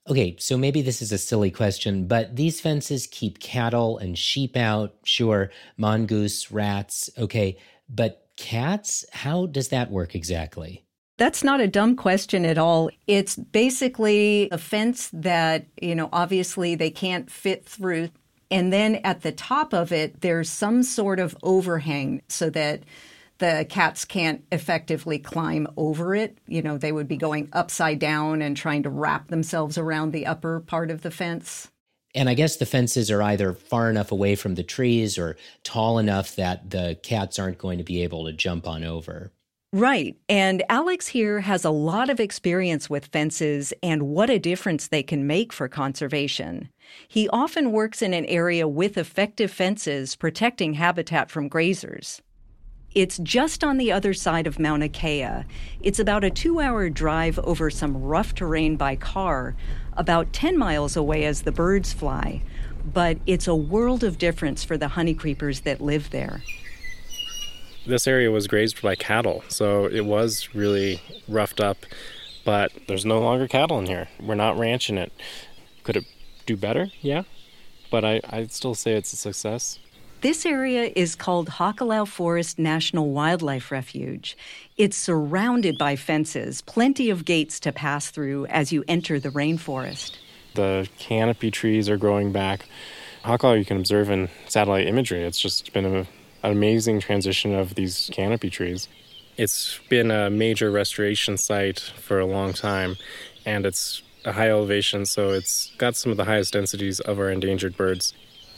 Okay, 0.09 0.35
so 0.39 0.57
maybe 0.57 0.81
this 0.81 1.01
is 1.01 1.11
a 1.11 1.17
silly 1.17 1.51
question, 1.51 2.07
but 2.07 2.35
these 2.35 2.59
fences 2.59 3.05
keep 3.05 3.39
cattle 3.39 3.99
and 3.99 4.17
sheep 4.17 4.57
out, 4.57 4.95
sure, 5.03 5.51
mongoose, 5.77 6.51
rats, 6.51 7.09
okay, 7.17 7.57
but 7.87 8.27
cats, 8.35 9.05
how 9.11 9.45
does 9.45 9.67
that 9.69 9.91
work 9.91 10.15
exactly? 10.15 10.83
That's 11.17 11.43
not 11.43 11.59
a 11.59 11.67
dumb 11.67 11.95
question 11.95 12.45
at 12.45 12.57
all. 12.57 12.89
It's 13.05 13.35
basically 13.35 14.47
a 14.51 14.57
fence 14.57 15.09
that, 15.11 15.65
you 15.81 15.93
know, 15.93 16.09
obviously 16.13 16.75
they 16.75 16.89
can't 16.89 17.29
fit 17.29 17.65
through. 17.65 18.09
And 18.51 18.73
then 18.73 18.95
at 19.03 19.21
the 19.21 19.31
top 19.31 19.73
of 19.73 19.91
it, 19.91 20.21
there's 20.21 20.49
some 20.49 20.83
sort 20.83 21.19
of 21.19 21.37
overhang 21.43 22.21
so 22.27 22.49
that 22.49 22.83
the 23.37 23.65
cats 23.69 24.05
can't 24.05 24.43
effectively 24.51 25.17
climb 25.17 25.67
over 25.77 26.13
it. 26.13 26.37
You 26.47 26.61
know, 26.61 26.77
they 26.77 26.91
would 26.91 27.07
be 27.07 27.17
going 27.17 27.49
upside 27.53 27.99
down 27.99 28.41
and 28.41 28.55
trying 28.55 28.83
to 28.83 28.89
wrap 28.89 29.27
themselves 29.27 29.77
around 29.77 30.11
the 30.11 30.25
upper 30.25 30.59
part 30.59 30.91
of 30.91 31.01
the 31.01 31.11
fence. 31.11 31.69
And 32.15 32.27
I 32.27 32.33
guess 32.33 32.57
the 32.57 32.65
fences 32.65 33.11
are 33.11 33.21
either 33.21 33.53
far 33.53 33.89
enough 33.89 34.11
away 34.11 34.35
from 34.35 34.55
the 34.55 34.63
trees 34.63 35.17
or 35.17 35.37
tall 35.63 35.99
enough 35.99 36.35
that 36.35 36.71
the 36.71 36.97
cats 37.03 37.37
aren't 37.37 37.59
going 37.59 37.77
to 37.77 37.83
be 37.83 38.03
able 38.03 38.25
to 38.25 38.33
jump 38.33 38.67
on 38.67 38.83
over. 38.83 39.31
Right. 39.71 40.17
And 40.27 40.63
Alex 40.67 41.05
here 41.05 41.41
has 41.41 41.63
a 41.63 41.69
lot 41.69 42.09
of 42.09 42.19
experience 42.19 42.89
with 42.89 43.05
fences 43.05 43.71
and 43.83 44.01
what 44.01 44.31
a 44.31 44.39
difference 44.39 44.87
they 44.87 45.03
can 45.03 45.27
make 45.27 45.53
for 45.53 45.67
conservation. 45.67 46.69
He 47.07 47.29
often 47.29 47.71
works 47.71 48.01
in 48.01 48.15
an 48.15 48.25
area 48.25 48.67
with 48.67 48.97
effective 48.97 49.51
fences 49.51 50.15
protecting 50.15 50.73
habitat 50.73 51.29
from 51.29 51.51
grazers. 51.51 52.19
It's 52.95 53.19
just 53.19 53.63
on 53.63 53.77
the 53.77 53.91
other 53.91 54.15
side 54.15 54.47
of 54.47 54.57
Mauna 54.57 54.89
Kea. 54.89 55.45
It's 55.81 55.99
about 55.99 56.23
a 56.23 56.31
two 56.31 56.59
hour 56.59 56.89
drive 56.89 57.37
over 57.37 57.69
some 57.69 57.95
rough 57.95 58.33
terrain 58.33 58.75
by 58.75 58.95
car, 58.95 59.55
about 59.93 60.33
10 60.33 60.57
miles 60.57 60.97
away 60.97 61.25
as 61.25 61.43
the 61.43 61.51
birds 61.51 61.93
fly. 61.93 62.41
But 62.91 63.19
it's 63.27 63.47
a 63.47 63.53
world 63.53 64.03
of 64.03 64.17
difference 64.17 64.63
for 64.63 64.79
the 64.79 64.87
honey 64.87 65.13
creepers 65.13 65.59
that 65.59 65.79
live 65.79 66.09
there 66.09 66.41
this 67.85 68.07
area 68.07 68.31
was 68.31 68.47
grazed 68.47 68.81
by 68.81 68.95
cattle, 68.95 69.43
so 69.47 69.85
it 69.85 70.05
was 70.05 70.53
really 70.53 71.01
roughed 71.27 71.59
up. 71.59 71.77
But 72.45 72.71
there's 72.87 73.05
no 73.05 73.19
longer 73.19 73.47
cattle 73.47 73.79
in 73.79 73.85
here. 73.85 74.07
We're 74.19 74.35
not 74.35 74.57
ranching 74.57 74.97
it. 74.97 75.11
Could 75.83 75.97
it 75.97 76.05
do 76.45 76.55
better? 76.57 76.89
Yeah. 77.01 77.23
But 77.91 78.05
I, 78.05 78.21
I'd 78.29 78.51
still 78.51 78.75
say 78.75 78.93
it's 78.93 79.13
a 79.13 79.17
success. 79.17 79.79
This 80.21 80.45
area 80.45 80.91
is 80.95 81.15
called 81.15 81.47
Hakalau 81.47 82.05
Forest 82.05 82.59
National 82.59 83.09
Wildlife 83.09 83.71
Refuge. 83.71 84.37
It's 84.75 84.97
surrounded 84.97 85.77
by 85.77 85.95
fences, 85.95 86.61
plenty 86.61 87.09
of 87.09 87.23
gates 87.23 87.59
to 87.61 87.71
pass 87.71 88.09
through 88.09 88.45
as 88.47 88.73
you 88.73 88.83
enter 88.87 89.19
the 89.19 89.29
rainforest. 89.29 90.17
The 90.55 90.89
canopy 90.97 91.51
trees 91.51 91.87
are 91.87 91.97
growing 91.97 92.33
back. 92.33 92.65
Hakalau 93.23 93.57
you 93.57 93.63
can 93.63 93.77
observe 93.77 94.09
in 94.09 94.29
satellite 94.47 94.87
imagery. 94.87 95.23
It's 95.23 95.39
just 95.39 95.71
been 95.71 95.85
a 95.85 96.07
amazing 96.43 96.99
transition 96.99 97.53
of 97.53 97.75
these 97.75 98.09
canopy 98.13 98.49
trees. 98.49 98.87
It's 99.37 99.79
been 99.89 100.11
a 100.11 100.29
major 100.29 100.69
restoration 100.69 101.37
site 101.37 101.79
for 101.79 102.19
a 102.19 102.25
long 102.25 102.53
time, 102.53 102.97
and 103.45 103.65
it's 103.65 104.01
a 104.25 104.33
high 104.33 104.49
elevation, 104.49 105.05
so 105.05 105.29
it's 105.29 105.73
got 105.77 105.95
some 105.95 106.11
of 106.11 106.17
the 106.17 106.25
highest 106.25 106.53
densities 106.53 106.99
of 106.99 107.19
our 107.19 107.29
endangered 107.29 107.77
birds. 107.77 108.13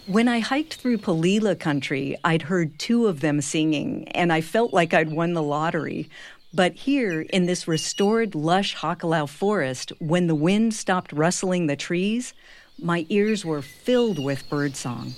When 0.08 0.28
I 0.28 0.40
hiked 0.40 0.76
through 0.76 0.98
Palila 0.98 1.60
country, 1.60 2.18
I'd 2.24 2.42
heard 2.44 2.80
two 2.80 3.06
of 3.06 3.20
them 3.20 3.42
singing, 3.42 4.08
and 4.10 4.34
I 4.34 4.42
felt 4.42 4.74
like 4.74 4.94
I'd 4.94 5.12
won 5.12 5.34
the 5.34 5.44
lottery. 5.44 6.10
But 6.54 6.74
here, 6.74 7.22
in 7.22 7.46
this 7.46 7.68
restored, 7.68 8.34
lush 8.34 8.76
Hakalau 8.76 9.30
forest, 9.30 9.94
when 10.00 10.28
the 10.28 10.36
wind 10.36 10.74
stopped 10.74 11.14
rustling 11.14 11.68
the 11.68 11.76
trees, 11.76 12.34
my 12.82 13.06
ears 13.10 13.46
were 13.46 13.62
filled 13.62 14.18
with 14.18 14.50
birdsong. 14.50 15.14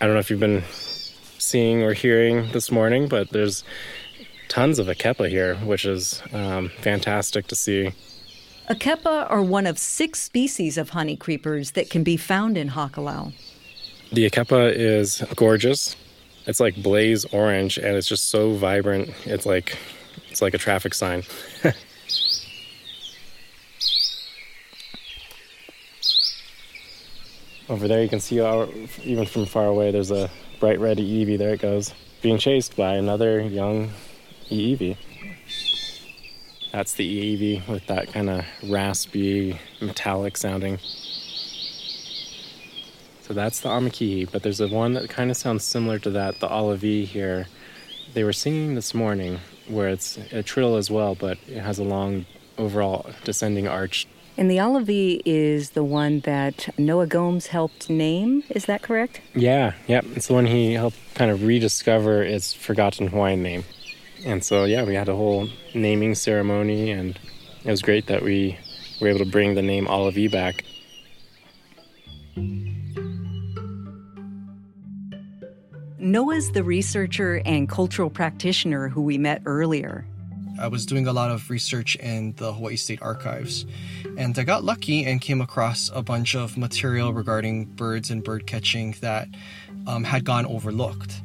I 0.00 0.06
don't 0.06 0.14
know 0.14 0.20
if 0.20 0.30
you've 0.30 0.40
been 0.40 0.62
seeing 1.44 1.82
or 1.82 1.92
hearing 1.92 2.50
this 2.52 2.70
morning, 2.70 3.08
but 3.08 3.30
there's 3.30 3.64
tons 4.48 4.78
of 4.78 4.86
Akepa 4.86 5.28
here, 5.28 5.56
which 5.56 5.84
is 5.84 6.22
um, 6.32 6.70
fantastic 6.80 7.46
to 7.48 7.54
see. 7.54 7.92
Akepa 8.68 9.30
are 9.30 9.42
one 9.42 9.66
of 9.66 9.78
six 9.78 10.22
species 10.22 10.78
of 10.78 10.90
honey 10.90 11.16
creepers 11.16 11.72
that 11.72 11.90
can 11.90 12.02
be 12.02 12.16
found 12.16 12.56
in 12.56 12.70
Hakalau. 12.70 13.32
The 14.10 14.30
Akepa 14.30 14.72
is 14.74 15.22
gorgeous. 15.36 15.96
It's 16.46 16.60
like 16.60 16.82
blaze 16.82 17.24
orange, 17.26 17.78
and 17.78 17.96
it's 17.96 18.08
just 18.08 18.28
so 18.30 18.54
vibrant. 18.54 19.10
It's 19.24 19.44
like 19.44 19.76
it's 20.30 20.40
like 20.40 20.54
a 20.54 20.58
traffic 20.58 20.94
sign. 20.94 21.24
Over 27.68 27.88
there, 27.88 28.02
you 28.02 28.08
can 28.10 28.20
see 28.20 28.40
our, 28.40 28.68
even 29.02 29.24
from 29.26 29.46
far 29.46 29.66
away. 29.66 29.90
There's 29.90 30.10
a 30.10 30.30
bright 30.64 30.80
red 30.80 30.96
Iiwi. 30.96 31.36
There 31.36 31.52
it 31.52 31.60
goes. 31.60 31.92
Being 32.22 32.38
chased 32.38 32.74
by 32.74 32.94
another 32.94 33.38
young 33.38 33.90
Iiwi. 34.48 34.96
That's 36.72 36.94
the 36.94 37.36
Iiwi 37.36 37.68
with 37.68 37.86
that 37.88 38.10
kind 38.14 38.30
of 38.30 38.46
raspy, 38.66 39.58
metallic 39.82 40.38
sounding. 40.38 40.78
So 43.20 43.34
that's 43.34 43.60
the 43.60 43.68
Amakihi, 43.68 44.32
but 44.32 44.42
there's 44.42 44.62
a 44.62 44.68
one 44.68 44.94
that 44.94 45.10
kind 45.10 45.30
of 45.30 45.36
sounds 45.36 45.64
similar 45.64 45.98
to 45.98 46.08
that, 46.12 46.40
the 46.40 46.48
Alawi 46.48 47.04
here. 47.04 47.46
They 48.14 48.24
were 48.24 48.32
singing 48.32 48.74
this 48.74 48.94
morning, 48.94 49.40
where 49.68 49.90
it's 49.90 50.16
a 50.32 50.42
trill 50.42 50.76
as 50.76 50.90
well, 50.90 51.14
but 51.14 51.36
it 51.46 51.60
has 51.60 51.78
a 51.78 51.84
long 51.84 52.24
overall 52.56 53.10
descending 53.24 53.68
arch 53.68 54.06
and 54.36 54.50
the 54.50 54.56
Alawi 54.56 55.20
is 55.24 55.70
the 55.70 55.84
one 55.84 56.20
that 56.20 56.68
Noah 56.78 57.06
Gomes 57.06 57.46
helped 57.46 57.88
name. 57.88 58.42
Is 58.50 58.66
that 58.66 58.82
correct? 58.82 59.20
Yeah, 59.34 59.74
yep. 59.86 60.04
It's 60.14 60.28
the 60.28 60.34
one 60.34 60.46
he 60.46 60.74
helped 60.74 60.98
kind 61.14 61.30
of 61.30 61.44
rediscover 61.44 62.22
its 62.22 62.52
forgotten 62.52 63.08
Hawaiian 63.08 63.42
name. 63.42 63.64
And 64.24 64.44
so, 64.44 64.64
yeah, 64.64 64.84
we 64.84 64.94
had 64.94 65.08
a 65.08 65.14
whole 65.14 65.48
naming 65.74 66.14
ceremony, 66.14 66.90
and 66.90 67.18
it 67.64 67.70
was 67.70 67.82
great 67.82 68.06
that 68.06 68.22
we 68.22 68.58
were 69.00 69.08
able 69.08 69.20
to 69.20 69.30
bring 69.30 69.54
the 69.54 69.62
name 69.62 69.86
Alawi 69.86 70.30
back. 70.30 70.64
Noah's 75.98 76.52
the 76.52 76.62
researcher 76.62 77.40
and 77.46 77.68
cultural 77.68 78.10
practitioner 78.10 78.88
who 78.88 79.00
we 79.00 79.16
met 79.16 79.42
earlier. 79.46 80.06
I 80.58 80.68
was 80.68 80.86
doing 80.86 81.06
a 81.06 81.12
lot 81.12 81.30
of 81.30 81.50
research 81.50 81.96
in 81.96 82.32
the 82.36 82.52
Hawaii 82.52 82.76
State 82.76 83.02
Archives, 83.02 83.66
and 84.16 84.38
I 84.38 84.44
got 84.44 84.64
lucky 84.64 85.04
and 85.04 85.20
came 85.20 85.40
across 85.40 85.90
a 85.92 86.02
bunch 86.02 86.34
of 86.34 86.56
material 86.56 87.12
regarding 87.12 87.64
birds 87.64 88.10
and 88.10 88.22
bird 88.22 88.46
catching 88.46 88.94
that 89.00 89.28
um, 89.86 90.04
had 90.04 90.24
gone 90.24 90.46
overlooked. 90.46 91.20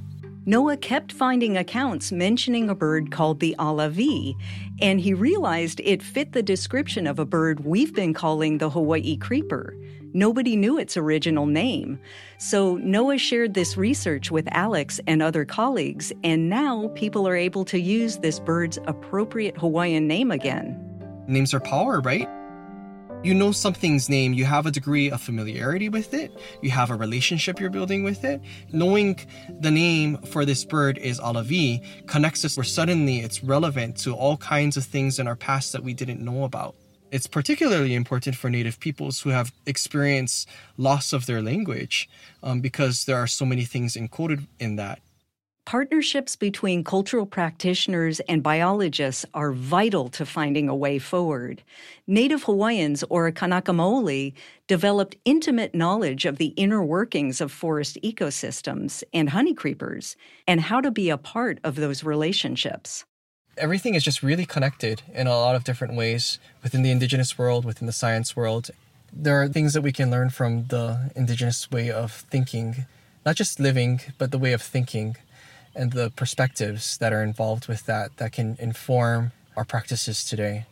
Noah 0.45 0.77
kept 0.77 1.11
finding 1.11 1.57
accounts 1.57 2.11
mentioning 2.11 2.69
a 2.69 2.75
bird 2.75 3.11
called 3.11 3.39
the 3.39 3.55
alawi, 3.59 4.35
and 4.81 4.99
he 4.99 5.13
realized 5.13 5.79
it 5.83 6.01
fit 6.01 6.31
the 6.31 6.41
description 6.41 7.05
of 7.05 7.19
a 7.19 7.25
bird 7.25 7.65
we've 7.65 7.93
been 7.93 8.13
calling 8.13 8.57
the 8.57 8.69
Hawaii 8.69 9.15
creeper. 9.15 9.75
Nobody 10.13 10.55
knew 10.55 10.77
its 10.79 10.97
original 10.97 11.45
name. 11.45 11.99
So 12.39 12.77
Noah 12.77 13.17
shared 13.17 13.53
this 13.53 13.77
research 13.77 14.31
with 14.31 14.47
Alex 14.51 14.99
and 15.05 15.21
other 15.21 15.45
colleagues, 15.45 16.11
and 16.23 16.49
now 16.49 16.87
people 16.95 17.27
are 17.27 17.35
able 17.35 17.65
to 17.65 17.79
use 17.79 18.17
this 18.17 18.39
bird's 18.39 18.79
appropriate 18.85 19.57
Hawaiian 19.57 20.07
name 20.07 20.31
again. 20.31 20.77
Names 21.27 21.53
are 21.53 21.59
power, 21.59 22.01
right? 22.01 22.27
You 23.21 23.33
know 23.33 23.51
something's 23.51 24.07
name, 24.07 24.31
you 24.31 24.45
have 24.45 24.65
a 24.65 24.71
degree 24.71 25.11
of 25.11 25.19
familiarity 25.19 25.89
with 25.89 26.13
it, 26.13 26.31
you 26.61 26.69
have 26.71 26.89
a 26.89 26.95
relationship 26.95 27.59
you're 27.59 27.69
building 27.69 28.01
with 28.01 28.23
it. 28.23 28.41
Knowing 28.71 29.19
the 29.59 29.69
name 29.69 30.19
for 30.19 30.45
this 30.45 30.63
bird 30.63 30.97
is 30.97 31.19
Alawi 31.19 31.85
connects 32.07 32.45
us 32.45 32.55
where 32.55 32.63
suddenly 32.63 33.19
it's 33.19 33.43
relevant 33.43 33.97
to 33.97 34.15
all 34.15 34.37
kinds 34.37 34.77
of 34.77 34.85
things 34.85 35.19
in 35.19 35.27
our 35.27 35.35
past 35.35 35.73
that 35.73 35.83
we 35.83 35.93
didn't 35.93 36.21
know 36.21 36.45
about. 36.45 36.75
It's 37.11 37.27
particularly 37.27 37.95
important 37.95 38.35
for 38.35 38.49
Native 38.49 38.79
peoples 38.79 39.21
who 39.21 39.29
have 39.29 39.51
experienced 39.65 40.47
loss 40.77 41.11
of 41.11 41.25
their 41.25 41.41
language 41.41 42.07
um, 42.43 42.61
because 42.61 43.05
there 43.05 43.17
are 43.17 43.27
so 43.27 43.45
many 43.45 43.65
things 43.65 43.95
encoded 43.95 44.47
in 44.59 44.75
that. 44.75 44.99
Partnerships 45.65 46.35
between 46.35 46.83
cultural 46.83 47.27
practitioners 47.27 48.19
and 48.21 48.41
biologists 48.41 49.23
are 49.35 49.51
vital 49.51 50.09
to 50.09 50.25
finding 50.25 50.67
a 50.67 50.75
way 50.75 50.97
forward. 50.97 51.61
Native 52.07 52.43
Hawaiians, 52.43 53.03
or 53.09 53.31
Kanaka 53.31 53.71
Maoli, 53.71 54.33
developed 54.67 55.15
intimate 55.25 55.75
knowledge 55.75 56.25
of 56.25 56.37
the 56.37 56.53
inner 56.57 56.83
workings 56.83 57.39
of 57.39 57.51
forest 57.51 57.99
ecosystems 58.03 59.03
and 59.13 59.29
honey 59.29 59.53
creepers 59.53 60.15
and 60.47 60.59
how 60.59 60.81
to 60.81 60.89
be 60.89 61.11
a 61.11 61.17
part 61.17 61.59
of 61.63 61.75
those 61.75 62.03
relationships 62.03 63.05
everything 63.59 63.93
is 63.93 64.03
just 64.03 64.23
really 64.23 64.45
connected 64.45 65.01
in 65.13 65.27
a 65.27 65.31
lot 65.31 65.55
of 65.55 65.63
different 65.63 65.95
ways 65.95 66.39
within 66.63 66.81
the 66.81 66.91
indigenous 66.91 67.37
world, 67.37 67.65
within 67.65 67.85
the 67.85 67.93
science 67.93 68.35
world. 68.35 68.71
There 69.11 69.41
are 69.41 69.47
things 69.47 69.73
that 69.73 69.81
we 69.81 69.91
can 69.91 70.09
learn 70.09 70.29
from 70.29 70.65
the 70.67 71.11
indigenous 71.15 71.69
way 71.69 71.91
of 71.91 72.11
thinking, 72.11 72.85
not 73.25 73.35
just 73.35 73.59
living, 73.59 74.01
but 74.17 74.31
the 74.31 74.37
way 74.37 74.53
of 74.53 74.61
thinking 74.61 75.17
and 75.75 75.91
the 75.91 76.11
perspectives 76.15 76.97
that 76.97 77.13
are 77.13 77.23
involved 77.23 77.67
with 77.67 77.85
that 77.85 78.17
that 78.17 78.31
can 78.31 78.57
inform 78.59 79.31
our 79.55 79.65
practices 79.65 80.23
today. 80.23 80.65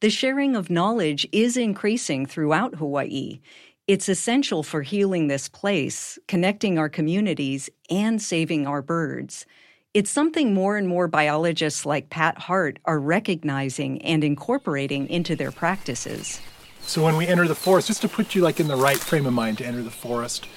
The 0.00 0.10
sharing 0.10 0.56
of 0.56 0.68
knowledge 0.68 1.26
is 1.32 1.56
increasing 1.56 2.26
throughout 2.26 2.74
Hawaii. 2.74 3.40
It's 3.86 4.08
essential 4.08 4.62
for 4.62 4.82
healing 4.82 5.28
this 5.28 5.48
place, 5.48 6.18
connecting 6.28 6.78
our 6.78 6.88
communities, 6.88 7.70
and 7.90 8.20
saving 8.20 8.66
our 8.66 8.82
birds. 8.82 9.46
It's 9.94 10.10
something 10.10 10.54
more 10.54 10.78
and 10.78 10.88
more 10.88 11.06
biologists 11.06 11.84
like 11.84 12.08
Pat 12.08 12.38
Hart 12.38 12.78
are 12.86 12.98
recognizing 12.98 14.00
and 14.00 14.24
incorporating 14.24 15.06
into 15.10 15.36
their 15.36 15.52
practices. 15.52 16.40
So 16.80 17.04
when 17.04 17.18
we 17.18 17.26
enter 17.26 17.46
the 17.46 17.54
forest, 17.54 17.88
just 17.88 18.00
to 18.00 18.08
put 18.08 18.34
you 18.34 18.40
like 18.40 18.58
in 18.58 18.68
the 18.68 18.76
right 18.76 18.96
frame 18.96 19.26
of 19.26 19.34
mind 19.34 19.58
to 19.58 19.66
enter 19.66 19.82
the 19.82 19.90
forest, 19.90 20.48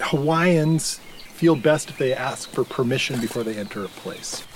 Hawaiians 0.00 0.98
feel 1.34 1.56
best 1.56 1.90
if 1.90 1.98
they 1.98 2.14
ask 2.14 2.48
for 2.48 2.64
permission 2.64 3.20
before 3.20 3.42
they 3.42 3.54
enter 3.54 3.84
a 3.84 3.88
place. 3.88 4.46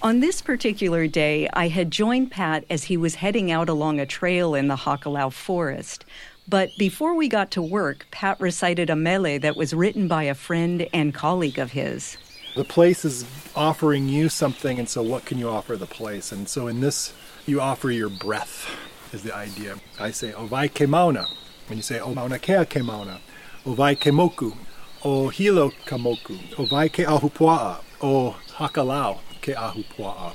On 0.00 0.20
this 0.20 0.40
particular 0.40 1.06
day, 1.06 1.46
I 1.52 1.68
had 1.68 1.90
joined 1.90 2.30
Pat 2.30 2.64
as 2.70 2.84
he 2.84 2.96
was 2.96 3.16
heading 3.16 3.52
out 3.52 3.68
along 3.68 4.00
a 4.00 4.06
trail 4.06 4.54
in 4.54 4.68
the 4.68 4.76
Hakalau 4.76 5.30
forest. 5.30 6.06
But 6.48 6.70
before 6.78 7.14
we 7.14 7.28
got 7.28 7.50
to 7.50 7.60
work, 7.60 8.06
Pat 8.10 8.40
recited 8.40 8.88
a 8.88 8.96
mele 8.96 9.38
that 9.40 9.58
was 9.58 9.74
written 9.74 10.08
by 10.08 10.22
a 10.22 10.34
friend 10.34 10.88
and 10.94 11.12
colleague 11.12 11.58
of 11.58 11.72
his. 11.72 12.16
The 12.54 12.64
place 12.64 13.06
is 13.06 13.24
offering 13.56 14.08
you 14.08 14.28
something, 14.28 14.78
and 14.78 14.86
so 14.86 15.02
what 15.02 15.24
can 15.24 15.38
you 15.38 15.48
offer 15.48 15.74
the 15.74 15.86
place? 15.86 16.32
And 16.32 16.46
so 16.46 16.66
in 16.66 16.80
this, 16.80 17.14
you 17.46 17.62
offer 17.62 17.90
your 17.90 18.10
breath, 18.10 18.68
is 19.10 19.22
the 19.22 19.34
idea. 19.34 19.76
I 19.98 20.10
say, 20.10 20.32
Ovai 20.32 20.68
ke 20.68 20.86
mauna. 20.86 21.26
When 21.68 21.78
you 21.78 21.82
say, 21.82 21.98
O 21.98 22.12
mauna 22.12 22.38
kea 22.38 22.66
ke 22.66 22.84
mauna. 22.84 23.20
Ovai 23.64 23.98
ke 23.98 24.12
moku. 24.12 24.54
O 25.02 25.28
hilo 25.30 25.70
kamoku. 25.86 26.36
Ovai 26.56 26.92
ke 26.92 27.06
ahupua'a. 27.06 27.80
O 28.02 28.36
hakalau 28.56 29.20
ke 29.40 29.54
ahupua'a. 29.54 30.34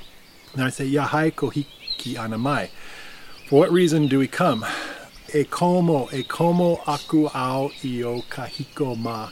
And 0.54 0.64
I 0.64 0.70
say, 0.70 0.90
Yahai 0.90 1.30
kohiki 1.30 2.16
anamai. 2.16 2.70
For 3.48 3.60
what 3.60 3.70
reason 3.70 4.08
do 4.08 4.18
we 4.18 4.26
come? 4.26 4.66
E 5.32 5.44
como, 5.44 6.08
e 6.12 6.24
como 6.24 6.80
aku 6.84 7.28
au 7.32 7.70
io 7.84 8.22
kahiko 8.22 8.98
ma, 8.98 9.30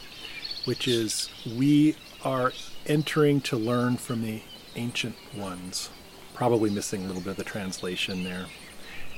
which 0.67 0.87
is 0.87 1.31
we 1.57 1.97
are 2.23 2.53
entering 2.87 3.41
to 3.43 3.57
learn 3.57 3.97
from 3.97 4.23
the 4.23 4.43
ancient 4.75 5.17
ones. 5.37 5.91
Probably 6.35 6.71
missing 6.71 7.05
a 7.05 7.07
little 7.07 7.23
bit 7.23 7.31
of 7.31 7.37
the 7.37 7.45
translation 7.45 8.25
there. 8.25 8.47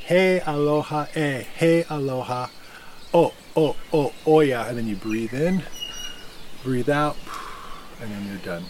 Hey 0.01 0.41
aloha 0.47 1.07
eh, 1.15 1.41
e, 1.41 1.43
hey 1.43 1.85
aloha, 1.91 2.49
oh, 3.13 3.35
oh, 3.57 3.77
oh, 3.93 4.13
oh 4.27 4.41
yeah. 4.41 4.67
And 4.69 4.79
then 4.79 4.87
you 4.87 4.97
breathe 4.97 5.35
in, 5.35 5.63
breathe 6.63 6.89
out, 6.89 7.17
and 8.01 8.11
then 8.11 8.27
you're 8.27 8.39
done. 8.39 8.65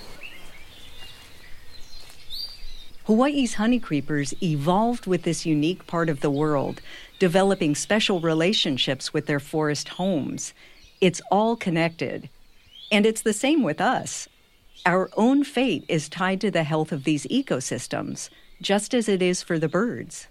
Hawaii's 3.04 3.54
honey 3.54 3.78
creepers 3.78 4.34
evolved 4.42 5.06
with 5.06 5.22
this 5.22 5.46
unique 5.46 5.86
part 5.86 6.10
of 6.10 6.20
the 6.20 6.30
world, 6.30 6.82
developing 7.18 7.74
special 7.74 8.20
relationships 8.20 9.14
with 9.14 9.24
their 9.24 9.40
forest 9.40 9.88
homes. 9.88 10.52
It's 11.00 11.22
all 11.30 11.56
connected. 11.56 12.28
And 12.90 13.06
it's 13.06 13.22
the 13.22 13.32
same 13.32 13.62
with 13.62 13.80
us. 13.80 14.28
Our 14.86 15.10
own 15.16 15.44
fate 15.44 15.84
is 15.88 16.08
tied 16.08 16.40
to 16.40 16.50
the 16.50 16.64
health 16.64 16.92
of 16.92 17.04
these 17.04 17.26
ecosystems, 17.26 18.30
just 18.60 18.94
as 18.94 19.08
it 19.08 19.20
is 19.20 19.42
for 19.42 19.58
the 19.58 19.68
birds. 19.68 20.28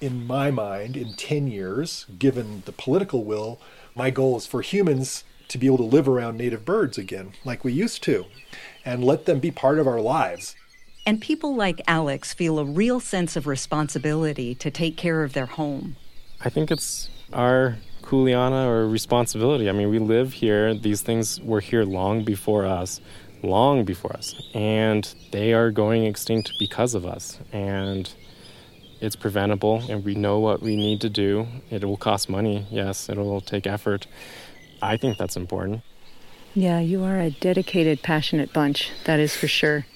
In 0.00 0.26
my 0.26 0.50
mind, 0.50 0.96
in 0.96 1.14
10 1.14 1.46
years, 1.48 2.06
given 2.18 2.62
the 2.64 2.72
political 2.72 3.24
will, 3.24 3.60
my 3.94 4.10
goal 4.10 4.36
is 4.36 4.46
for 4.46 4.62
humans 4.62 5.24
to 5.48 5.58
be 5.58 5.66
able 5.66 5.76
to 5.78 5.82
live 5.84 6.08
around 6.08 6.38
native 6.38 6.64
birds 6.64 6.96
again, 6.96 7.32
like 7.44 7.64
we 7.64 7.72
used 7.72 8.02
to, 8.04 8.24
and 8.84 9.04
let 9.04 9.26
them 9.26 9.40
be 9.40 9.50
part 9.50 9.78
of 9.78 9.86
our 9.86 10.00
lives. 10.00 10.56
And 11.06 11.20
people 11.20 11.54
like 11.54 11.80
Alex 11.86 12.32
feel 12.32 12.58
a 12.58 12.64
real 12.64 13.00
sense 13.00 13.36
of 13.36 13.46
responsibility 13.46 14.54
to 14.56 14.70
take 14.70 14.96
care 14.96 15.22
of 15.22 15.32
their 15.32 15.46
home. 15.46 15.96
I 16.40 16.50
think 16.50 16.70
it's 16.70 17.10
our 17.32 17.76
kuleana 18.02 18.66
or 18.66 18.88
responsibility. 18.88 19.68
I 19.68 19.72
mean, 19.72 19.90
we 19.90 19.98
live 19.98 20.32
here. 20.32 20.74
These 20.74 21.02
things 21.02 21.40
were 21.40 21.60
here 21.60 21.84
long 21.84 22.24
before 22.24 22.64
us, 22.64 23.00
long 23.42 23.84
before 23.84 24.12
us, 24.12 24.34
and 24.54 25.14
they 25.32 25.52
are 25.52 25.70
going 25.70 26.04
extinct 26.04 26.52
because 26.58 26.94
of 26.94 27.06
us. 27.06 27.38
And 27.52 28.12
it's 29.00 29.16
preventable, 29.16 29.82
and 29.88 30.04
we 30.04 30.14
know 30.14 30.38
what 30.38 30.60
we 30.60 30.76
need 30.76 31.00
to 31.00 31.08
do. 31.08 31.46
It 31.70 31.84
will 31.84 31.96
cost 31.96 32.28
money, 32.28 32.66
yes, 32.70 33.08
it 33.08 33.16
will 33.16 33.40
take 33.40 33.66
effort. 33.66 34.06
I 34.82 34.96
think 34.96 35.18
that's 35.18 35.36
important. 35.36 35.82
Yeah, 36.54 36.80
you 36.80 37.04
are 37.04 37.18
a 37.18 37.30
dedicated, 37.30 38.02
passionate 38.02 38.52
bunch, 38.52 38.90
that 39.04 39.20
is 39.20 39.36
for 39.36 39.48
sure. 39.48 39.86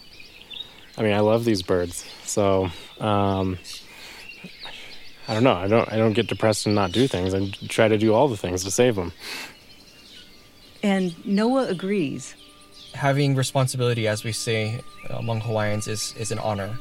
I 0.96 1.02
mean, 1.02 1.12
I 1.12 1.20
love 1.20 1.44
these 1.44 1.62
birds, 1.62 2.04
so 2.24 2.70
um, 3.00 3.58
I 5.26 5.34
don't 5.34 5.42
know. 5.42 5.54
I 5.54 5.66
don't. 5.66 5.90
I 5.92 5.96
don't 5.96 6.12
get 6.12 6.28
depressed 6.28 6.66
and 6.66 6.74
not 6.74 6.92
do 6.92 7.08
things. 7.08 7.34
I 7.34 7.48
try 7.68 7.88
to 7.88 7.98
do 7.98 8.14
all 8.14 8.28
the 8.28 8.36
things 8.36 8.62
to 8.64 8.70
save 8.70 8.94
them. 8.94 9.12
And 10.82 11.26
Noah 11.26 11.68
agrees. 11.68 12.34
Having 12.94 13.34
responsibility, 13.34 14.08
as 14.08 14.24
we 14.24 14.32
say 14.32 14.80
among 15.10 15.40
Hawaiians, 15.40 15.88
is 15.88 16.14
is 16.16 16.30
an 16.30 16.38
honor. 16.38 16.78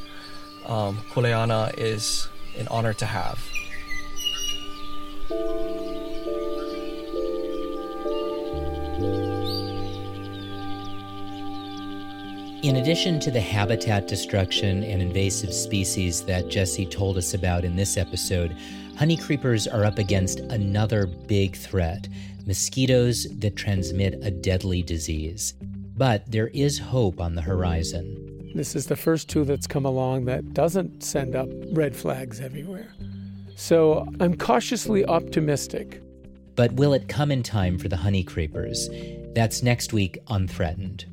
Um, 0.66 0.98
kuleana 1.12 1.74
is 1.78 2.30
an 2.58 2.68
honor 2.70 2.94
to 2.94 3.06
have. 3.06 3.40
In 12.64 12.78
addition 12.78 13.20
to 13.20 13.30
the 13.30 13.42
habitat 13.42 14.08
destruction 14.08 14.84
and 14.84 15.02
invasive 15.02 15.54
species 15.54 16.24
that 16.24 16.48
Jesse 16.48 16.86
told 16.86 17.18
us 17.18 17.34
about 17.34 17.66
in 17.66 17.76
this 17.76 17.98
episode, 17.98 18.56
honey 18.98 19.18
creepers 19.18 19.68
are 19.68 19.84
up 19.84 19.98
against 19.98 20.40
another 20.40 21.08
big 21.08 21.58
threat 21.58 22.08
mosquitoes 22.46 23.28
that 23.40 23.56
transmit 23.56 24.20
a 24.22 24.32
deadly 24.32 24.82
disease. 24.82 25.56
But 25.96 26.32
there 26.32 26.48
is 26.48 26.80
hope 26.80 27.22
on 27.22 27.36
the 27.36 27.42
horizon. 27.42 28.52
This 28.56 28.76
is 28.76 28.88
the 28.88 28.96
first 28.96 29.30
tool 29.30 29.46
that's 29.46 29.68
come 29.68 29.86
along 29.86 30.26
that 30.26 30.54
doesn't 30.54 31.04
send 31.04 31.36
up 31.36 31.50
red 31.72 31.96
flags 31.96 32.40
everywhere. 32.40 32.94
So 33.56 34.08
I'm 34.20 34.36
cautiously 34.36 35.06
optimistic. 35.06 36.02
But 36.56 36.74
will 36.74 36.94
it 36.94 37.08
come 37.08 37.32
in 37.32 37.44
time 37.44 37.80
for 37.80 37.90
the 37.90 37.98
honey 37.98 38.24
creepers? 38.24 38.90
That's 39.34 39.64
next 39.64 39.94
week 39.94 40.20
on 40.28 40.48
Threatened. 40.48 41.06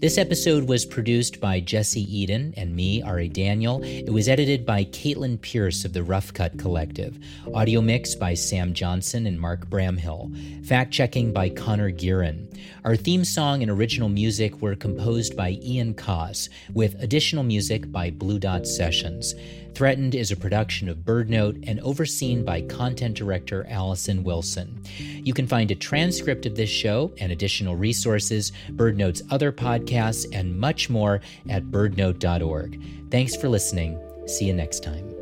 This 0.00 0.16
episode 0.16 0.68
was 0.68 0.86
produced 0.86 1.40
by 1.40 1.58
Jesse 1.58 2.02
Eden 2.16 2.54
and 2.56 2.76
me, 2.76 3.02
Ari 3.02 3.26
Daniel. 3.30 3.82
It 3.82 4.12
was 4.12 4.28
edited 4.28 4.64
by 4.64 4.84
Caitlin 4.84 5.40
Pierce 5.40 5.84
of 5.84 5.92
the 5.92 6.04
Rough 6.04 6.32
Cut 6.32 6.56
Collective. 6.56 7.18
Audio 7.52 7.80
mix 7.80 8.14
by 8.14 8.34
Sam 8.34 8.74
Johnson 8.74 9.26
and 9.26 9.40
Mark 9.40 9.68
Bramhill. 9.68 10.64
Fact 10.64 10.92
checking 10.92 11.32
by 11.32 11.48
Connor 11.48 11.90
Gearin. 11.90 12.46
Our 12.84 12.94
theme 12.94 13.24
song 13.24 13.60
and 13.60 13.72
original 13.72 14.08
music 14.08 14.62
were 14.62 14.76
composed 14.76 15.36
by 15.36 15.58
Ian 15.64 15.94
Coss, 15.94 16.48
with 16.72 16.94
additional 17.02 17.42
music 17.42 17.90
by 17.90 18.10
Blue 18.10 18.38
Dot 18.38 18.68
Sessions. 18.68 19.34
Threatened 19.78 20.16
is 20.16 20.32
a 20.32 20.36
production 20.36 20.88
of 20.88 21.04
BirdNote 21.04 21.62
and 21.68 21.78
overseen 21.78 22.44
by 22.44 22.62
content 22.62 23.14
director 23.14 23.64
Allison 23.70 24.24
Wilson. 24.24 24.82
You 24.98 25.32
can 25.32 25.46
find 25.46 25.70
a 25.70 25.76
transcript 25.76 26.46
of 26.46 26.56
this 26.56 26.68
show 26.68 27.12
and 27.20 27.30
additional 27.30 27.76
resources, 27.76 28.50
BirdNote's 28.72 29.22
other 29.30 29.52
podcasts, 29.52 30.26
and 30.32 30.58
much 30.58 30.90
more 30.90 31.20
at 31.48 31.66
birdnote.org. 31.66 32.82
Thanks 33.12 33.36
for 33.36 33.48
listening. 33.48 34.00
See 34.26 34.46
you 34.46 34.52
next 34.52 34.82
time. 34.82 35.17